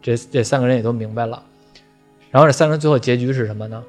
[0.02, 1.40] 这这三个人也都明白了。
[2.32, 3.80] 然后这三个人最后结局是什么呢？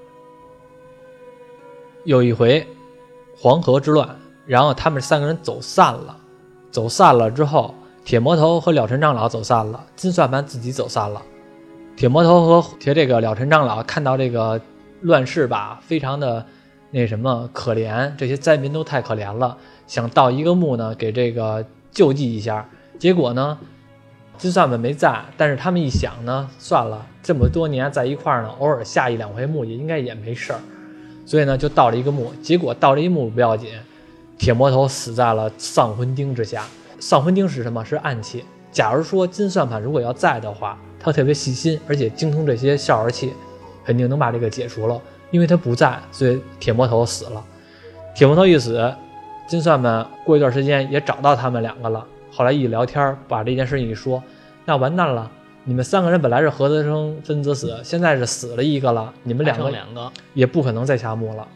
[2.04, 2.68] 有一回
[3.36, 6.16] 黄河之乱，然后他们三个人走散了，
[6.72, 11.22] 走散了之后，铁魔头和了尘长老走散了，金算盘自己走散了。
[11.96, 14.60] 铁魔头和铁这个了尘长老看到这个
[15.02, 16.44] 乱世吧，非常的
[16.90, 22.68] 那什么可怜，这些灾民都太可怜了，想盗一个墓呢，给这个救济一下。
[22.98, 23.58] 结果呢，
[24.38, 30.60] 金算盘没在，但是他们一想呢，算了，这么多年在一块儿呢，偶尔下一两回墓也应该也没事儿，
[31.26, 32.32] 所以呢就盗了一个墓。
[32.42, 33.70] 结果盗了一墓不要紧，
[34.42, 36.66] 铁魔头死在了丧魂钉之下。
[37.00, 37.86] 丧魂钉是什么？
[37.86, 38.44] 是暗器。
[38.72, 43.34] 假如说金算盘如果要在的话，他特别细心，而且精通这些消儿器，
[43.86, 45.00] 肯定能把这个解除了。
[45.30, 47.46] 因为他不在，所以铁魔头死了。
[48.16, 48.92] 铁魔头一死，
[49.46, 52.04] 金算盘过一段时间也找到他们两个了。
[52.32, 54.24] 后来一聊天，把这件事一说，
[54.66, 55.30] 那完蛋了。
[55.66, 59.60] 你们三个人本来是合则生，分则死，现在是死了一个了，你们两
[59.94, 61.48] 个，也不可能再下墓了。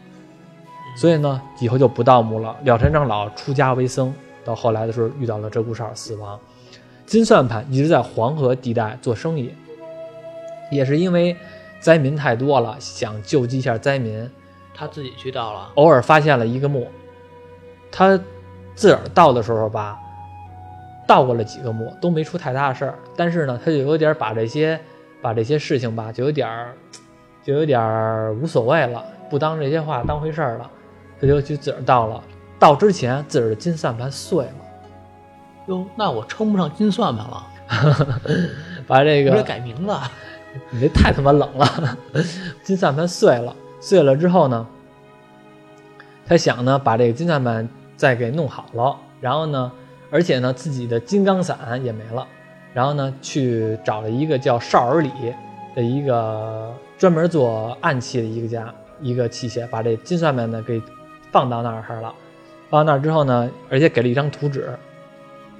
[0.96, 2.56] 所以呢，以后就不盗墓了。
[2.64, 4.12] 了尘长老出家为僧，
[4.44, 6.40] 到后来的时候遇到了鹧鸪哨死亡。
[7.04, 9.54] 金算盘一直在黄河地带做生意，
[10.72, 11.36] 也是因为
[11.78, 14.28] 灾民太多了，想救济一下灾民，
[14.74, 15.70] 他自己去盗了。
[15.74, 16.88] 偶尔发现了一个墓。
[17.92, 18.18] 他
[18.74, 19.98] 自个儿盗的时候吧，
[21.06, 22.94] 盗过了几个墓，都没出太大的事儿。
[23.14, 24.80] 但是呢，他就有点把这些
[25.22, 26.74] 把这些事情吧，就有点儿
[27.44, 30.70] 就有点儿无所谓了，不当这些话当回事儿了。
[31.20, 32.22] 他就去自个儿倒了。
[32.58, 34.54] 倒之前，自个儿的金算盘碎了，
[35.66, 37.46] 哟，那我称不上金算盘了，
[38.86, 39.94] 把这个改名字。
[40.70, 41.98] 你这太他妈冷了！
[42.62, 44.66] 金算盘碎了，碎了之后呢，
[46.26, 49.70] 他想呢把这个金算盘再给弄好了，然后呢，
[50.10, 52.26] 而且呢自己的金刚伞也没了，
[52.72, 55.10] 然后呢去找了一个叫少儿里
[55.74, 60.80] 的一个专门做暗器的一个家一个器械，把这金算盘呢给
[61.36, 62.14] 放到那儿了。
[62.70, 64.70] 放到那儿之后呢，而且给了一张图纸，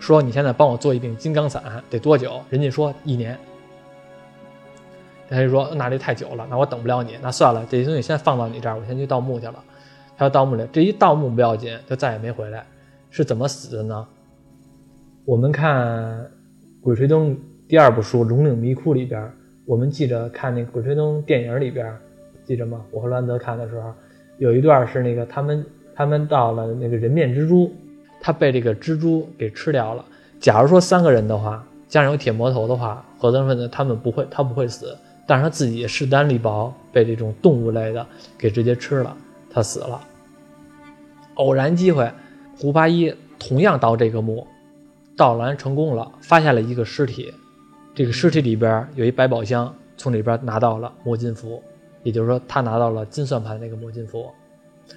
[0.01, 2.41] 说你现在帮我做一柄金刚伞得多久？
[2.49, 3.39] 人家说一年。
[5.29, 9.63] 他就说那这太久了，那我等不了你，那算了，这些东西先放到你这儿，我先去盗墓去了。
[10.17, 12.65] 他要盗墓里，这一盗墓不要紧，就再也没回来。
[13.11, 14.09] 是怎么死的呢？
[15.27, 16.19] 我们看
[16.81, 17.37] 《鬼吹灯》
[17.69, 19.31] 第二部书《龙岭迷窟》里边，
[19.67, 21.95] 我们记着看那《鬼吹灯》电影里边，
[22.47, 22.83] 记着吗？
[22.91, 23.93] 我和栾泽看的时候，
[24.39, 25.65] 有一段是那个他们
[25.95, 27.73] 他们到了那个人面蜘蛛，
[28.21, 30.05] 他被这个蜘蛛给吃掉了。
[30.39, 34.97] 假如说三个人的话，加上有铁魔头的话，何德问的他们不会，他不会死。
[35.27, 38.07] 但是他自己势单力薄，被这种动物类的
[38.39, 39.17] 给直接吃了，
[39.51, 40.01] 他死了。
[41.35, 42.09] 偶然机会，
[42.57, 44.47] 胡八一同样到这个墓，
[45.17, 47.33] 盗完成功了，发现了一个尸体，
[47.95, 51.61] 这个尸体里边有一百宝箱，从里边拿到了魔金符，
[52.07, 54.31] 也就是说他拿到了金算盘那个魔金符。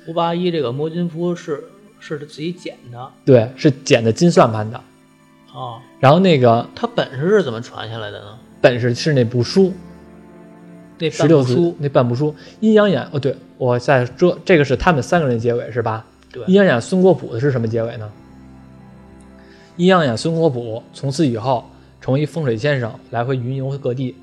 [0.05, 1.63] 胡八一这个魔金符是
[1.99, 4.79] 是他自己捡的对，是捡的金算盘的。
[5.51, 8.37] 哦，然后那个他本事是怎么传下来的呢？
[8.61, 9.73] 本事是那部书，
[10.99, 16.05] 那十六书那半部书，阴阳眼哦，对我在这这个是他们三个人的结尾是吧？
[16.31, 18.07] 对阴阳眼孙国普的是什么结尾呢？
[19.77, 21.67] 阴阳眼孙国普从此以后
[21.99, 24.15] 成为风水先生，来回云游各地，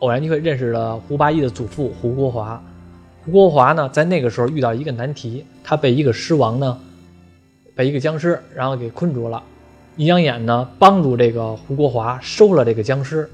[0.00, 2.62] 偶然机会认识了胡八一的祖父胡国华。
[3.24, 6.78] 胡国华呢，在那个时候遇到一个难题，他被一个狮王呢，
[7.74, 9.42] 被一个僵尸然后给困住了。
[9.96, 13.28] 阴阳眼呢，帮助这个胡国华收了这个僵尸，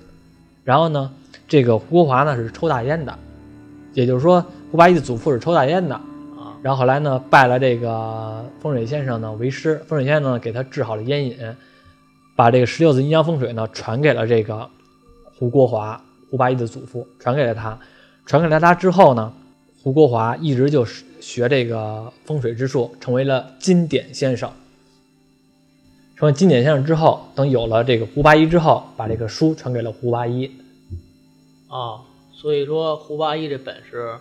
[0.65, 1.11] 然后呢，
[1.49, 3.13] 这个胡国华呢是抽大烟的，
[3.93, 5.95] 也就是说胡八一的祖父是抽大烟的。
[5.95, 11.37] 啊，然后后来呢，拜了这个风水先生呢为师，风水先生呢给他治好了烟瘾，
[12.37, 14.71] 把这个十六字阴阳风水呢传给了这个
[15.37, 16.01] 胡国华，
[16.33, 17.79] 胡八一的祖父传给了他，
[18.25, 19.31] 传给了他之后呢，
[19.83, 24.51] 胡国华一直就是学这个风水之术，成为了金典先生。
[26.17, 30.51] 成为金典先生之后，等有了这个胡八一之后，把这个书传给了胡八一。
[31.69, 32.01] 啊，
[32.33, 34.15] 所以说胡八一这本事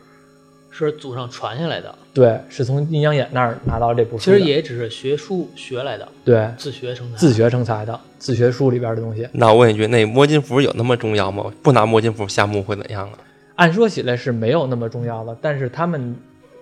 [0.71, 4.39] 是祖上传下来的，对，是从阴阳眼那儿拿到这部书其的。
[4.39, 7.17] 实也只是学书学来的，对，自学成才。
[7.17, 9.27] 自学成才的，自学书里边的东西。
[9.33, 11.51] 那我问一句，那摸金符有那么重要吗？
[11.61, 13.19] 不拿摸金符下墓会怎样啊？
[13.57, 16.15] 按说起来是没有那么重要的，但是他们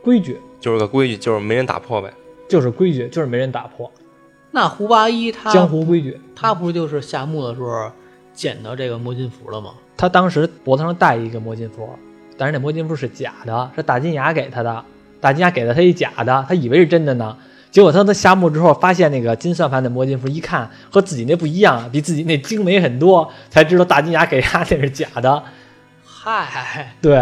[0.03, 2.11] 规矩就是个规矩，就是没人打破呗。
[2.49, 3.89] 就是规矩，就是没人打破
[4.49, 6.19] 那胡八一他江湖规矩。
[6.35, 7.91] 他不就是下墓的时候
[8.33, 9.75] 捡到这个摸金符了吗？
[9.95, 11.87] 他当时脖子上戴一个摸金符，
[12.39, 14.81] 但是那魔金符是假的，是大金牙给他的。
[15.19, 17.35] 大金牙给了他一假的，他以为是真的呢。
[17.69, 25.43] 结果他他下墓之后，发现那个金算盘的魔金符，一看和自己那不一样，比自己那精美很多，才知道大金牙给他那是假的。
[26.05, 27.17] 嗨，对，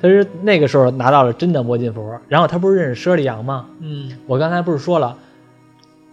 [0.00, 2.16] 他是那个时候拿到了真的魔金符。
[2.28, 3.66] 然后他不是认识佘丽阳吗？
[3.80, 5.16] 嗯，我刚才不是说了，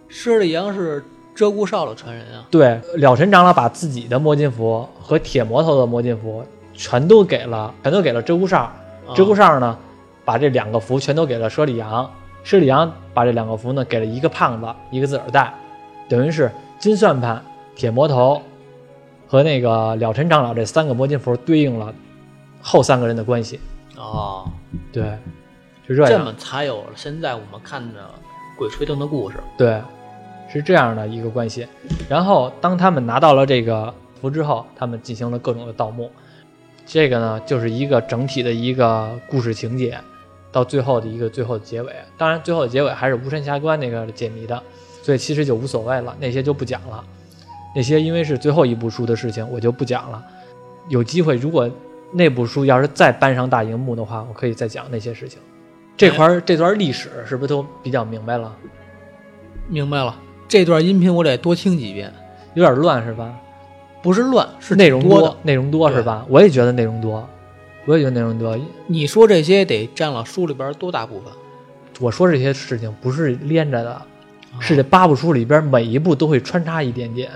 [0.08, 1.00] 舍利扬是
[1.36, 2.44] 鹧鸪哨的传人啊。
[2.50, 8.58] 对，了尘长老把自己的魔金符和铁魔头的魔金符全都给了，全都给了鹧鸪哨。
[8.60, 8.72] 啊
[9.14, 9.76] 鹧鸪哨呢，
[10.24, 12.08] 把这两个符全都给了佘里阳，
[12.44, 15.52] 佘里阳把这两个符呢给了一个胖子，一个自个儿带，
[16.08, 17.42] 等于是金算盘、
[17.74, 18.40] 铁魔头
[19.26, 21.92] 和那个了尘长老这三个魔金符对应了
[22.62, 23.58] 后三个人的关系。
[23.96, 24.48] 哦，
[24.92, 25.18] 对，
[25.86, 26.12] 是这样。
[26.12, 28.00] 这么才有了现在我们看的
[28.58, 29.36] 《鬼吹灯》的故事。
[29.58, 29.82] 对，
[30.48, 31.66] 是这样的一个关系。
[32.08, 36.08] 然后当他们拿到了这个符之后，他们进行了各种的盗墓。
[36.84, 39.98] 这个呢，就是一个整体的一个故事情节，
[40.50, 41.92] 到最后的一个最后的结尾。
[42.18, 44.62] 当然，最后的结尾还是无神峡关那个解谜的，
[45.02, 47.02] 所以其实就无所谓了，那些就不讲了。
[47.74, 50.22] 那些因为是最后一部书的事情，我就不讲了。
[50.88, 51.70] 有机会，如果
[52.12, 55.38] 那部书要是再搬上大荧幕的话，我可以再讲那些事情。
[55.96, 58.54] 这块儿这段历史是不是都比较明白了？
[59.68, 60.14] 明白了，
[60.48, 62.12] 这段音频我得多听几遍，
[62.54, 63.34] 有点乱是吧？
[64.02, 65.36] 不是乱，是内容多。
[65.42, 66.26] 内容多是吧？
[66.28, 67.28] 我也觉得内容多，
[67.86, 68.58] 我也觉得内容多。
[68.88, 71.32] 你说这些得占了书里边多大部分？
[72.00, 74.06] 我说这些事情不是连着的，啊
[74.58, 77.30] 是这八部书里边每一部都会穿插一点点。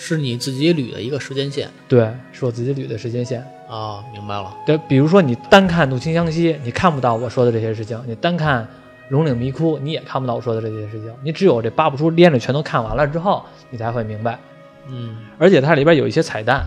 [0.00, 3.44] 是你自己捋的一个时间线对，是我自己捋的时间线。
[3.68, 4.54] 啊，明白了。
[4.64, 8.62] 对，比如说你单看《怒晴湘西》，你看不到我说的这些事情；你单看
[9.08, 11.12] 《龙岭迷窟》，你也看不到我说的这些事情。
[11.24, 14.38] 你只有这八部书连着全都看完了之后，你才会明白。
[14.86, 16.66] 嗯而且它里边有一些彩蛋，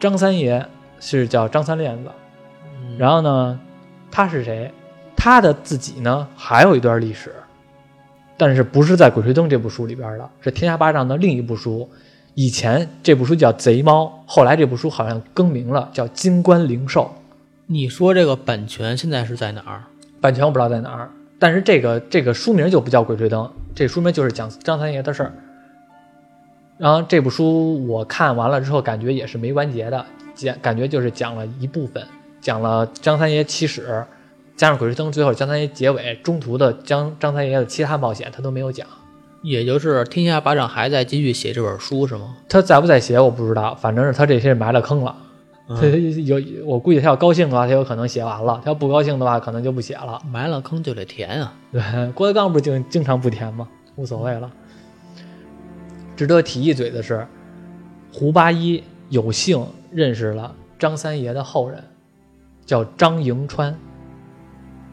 [0.00, 0.66] 张三爷
[1.00, 2.10] 是叫张三链子，
[2.80, 3.58] 嗯，然后呢，
[4.10, 4.72] 他是谁？
[5.16, 7.32] 他的自己呢还有一段历史，
[8.36, 11.88] 但是不是在《鬼吹灯》这部书里边的，是《天下霸掌》的另一部书。
[12.34, 17.02] 以前这部书叫《贼猫》，后来这部书好像更名了，叫《金冠灵兽》。
[17.66, 19.84] 你说这个版权现在是在哪儿？
[20.20, 23.44] 版权我不知道在哪儿，但是这个这个书名就不叫《鬼吹灯》，
[23.74, 25.32] 这书名就是讲张三爷的事儿。
[26.76, 30.04] 然后这部书我看完了之后，感觉也是没完结的，
[30.34, 32.04] 讲感觉就是讲了一部分，
[32.40, 34.04] 讲了张三爷起始，
[34.56, 38.86] 加上《鬼吹灯》最后张三爷结尾，中途的张张三爷的其他冒险他都没有讲。
[39.42, 42.34] 也就是天下霸掌还在继续写这本书是吗？
[42.48, 45.14] 他在不在写我不知道，反正是他这些埋了坑了。
[45.68, 50.20] 他有我估计他要高兴的话，他有可能写完了；他要不高兴的话，可能就不写了。
[50.30, 51.54] 埋了坑就得填啊。
[51.70, 53.68] 对，郭德纲不是经经常不填吗？
[53.96, 54.50] 无所谓了。
[56.16, 57.26] 值得提一嘴的是，
[58.12, 61.82] 胡八一有幸认识了张三爷的后人，
[62.64, 63.76] 叫张迎川。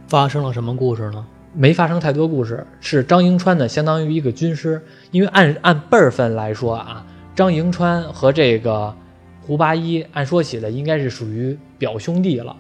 [0.08, 1.26] 发生了什么故事呢？
[1.54, 7.06] 没发生太多故事，是张迎川呢，相当于一个军师，因为按按辈儿分来说啊，
[7.36, 8.96] 张迎川和这个
[9.42, 12.56] 胡八一按说起来应该是属于表兄弟了，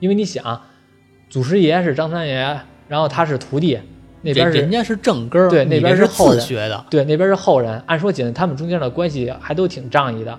[0.00, 0.60] 因为你想，
[1.28, 3.78] 祖师爷是张三爷，然后他是徒弟，
[4.22, 6.84] 那边是人人家是正根儿，对那边是是后人自学的。
[6.88, 10.38] 对，那边是后人，按说起来他们中间的关系还都挺仗义的。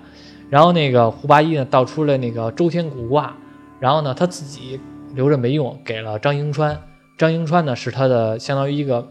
[0.50, 3.36] 然后那个胡八一呢，道出了那个周天古卦，
[3.78, 4.80] 然后呢他自己
[5.14, 6.80] 留着没用，给了张迎川。
[7.16, 9.06] 张迎川呢是他的相当于一个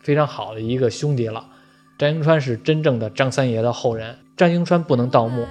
[0.00, 1.44] 非常好的一个兄弟了。
[1.98, 4.16] 张迎川是真正的张三爷的后人。
[4.36, 5.46] 张迎川不能盗墓，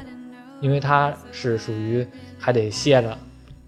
[0.60, 2.06] 因为他是属于
[2.40, 3.18] 还得歇着。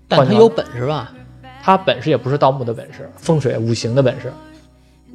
[0.07, 1.13] 但他有本事吧？
[1.61, 4.31] 他本事也不是盗墓的本事，风水五行的本事。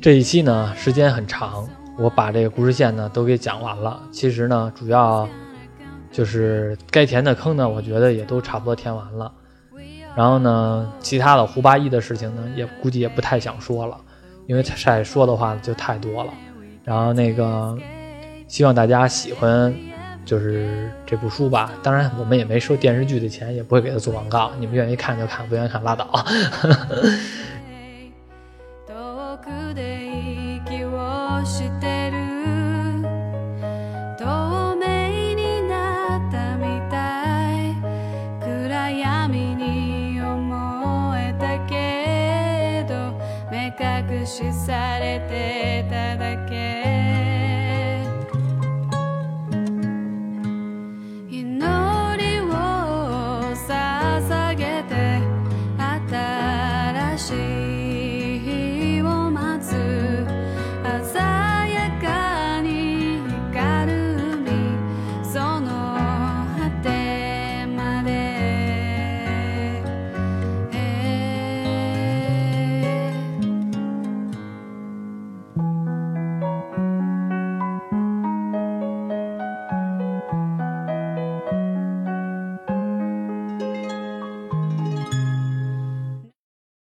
[0.00, 1.68] 这一期呢时间很长，
[1.98, 4.00] 我把这个故事线呢都给讲完了。
[4.12, 5.28] 其实呢，主要
[6.12, 9.32] 就是该填的坑呢，我觉得也都差不多填完了。
[10.14, 13.96] 然后呢，其他的胡八一的事情呢，也估计也不太想说了，
[14.46, 16.32] 因为再说的话就太多了。
[16.84, 17.76] 然后那个，
[18.46, 19.74] 希望大家喜欢，
[20.24, 21.72] 就是这部书吧。
[21.82, 24.52] 当然，我们也没收电视剧的钱，也不会给他做广告。
[24.60, 26.24] 你们愿意看就看，不愿意看拉倒。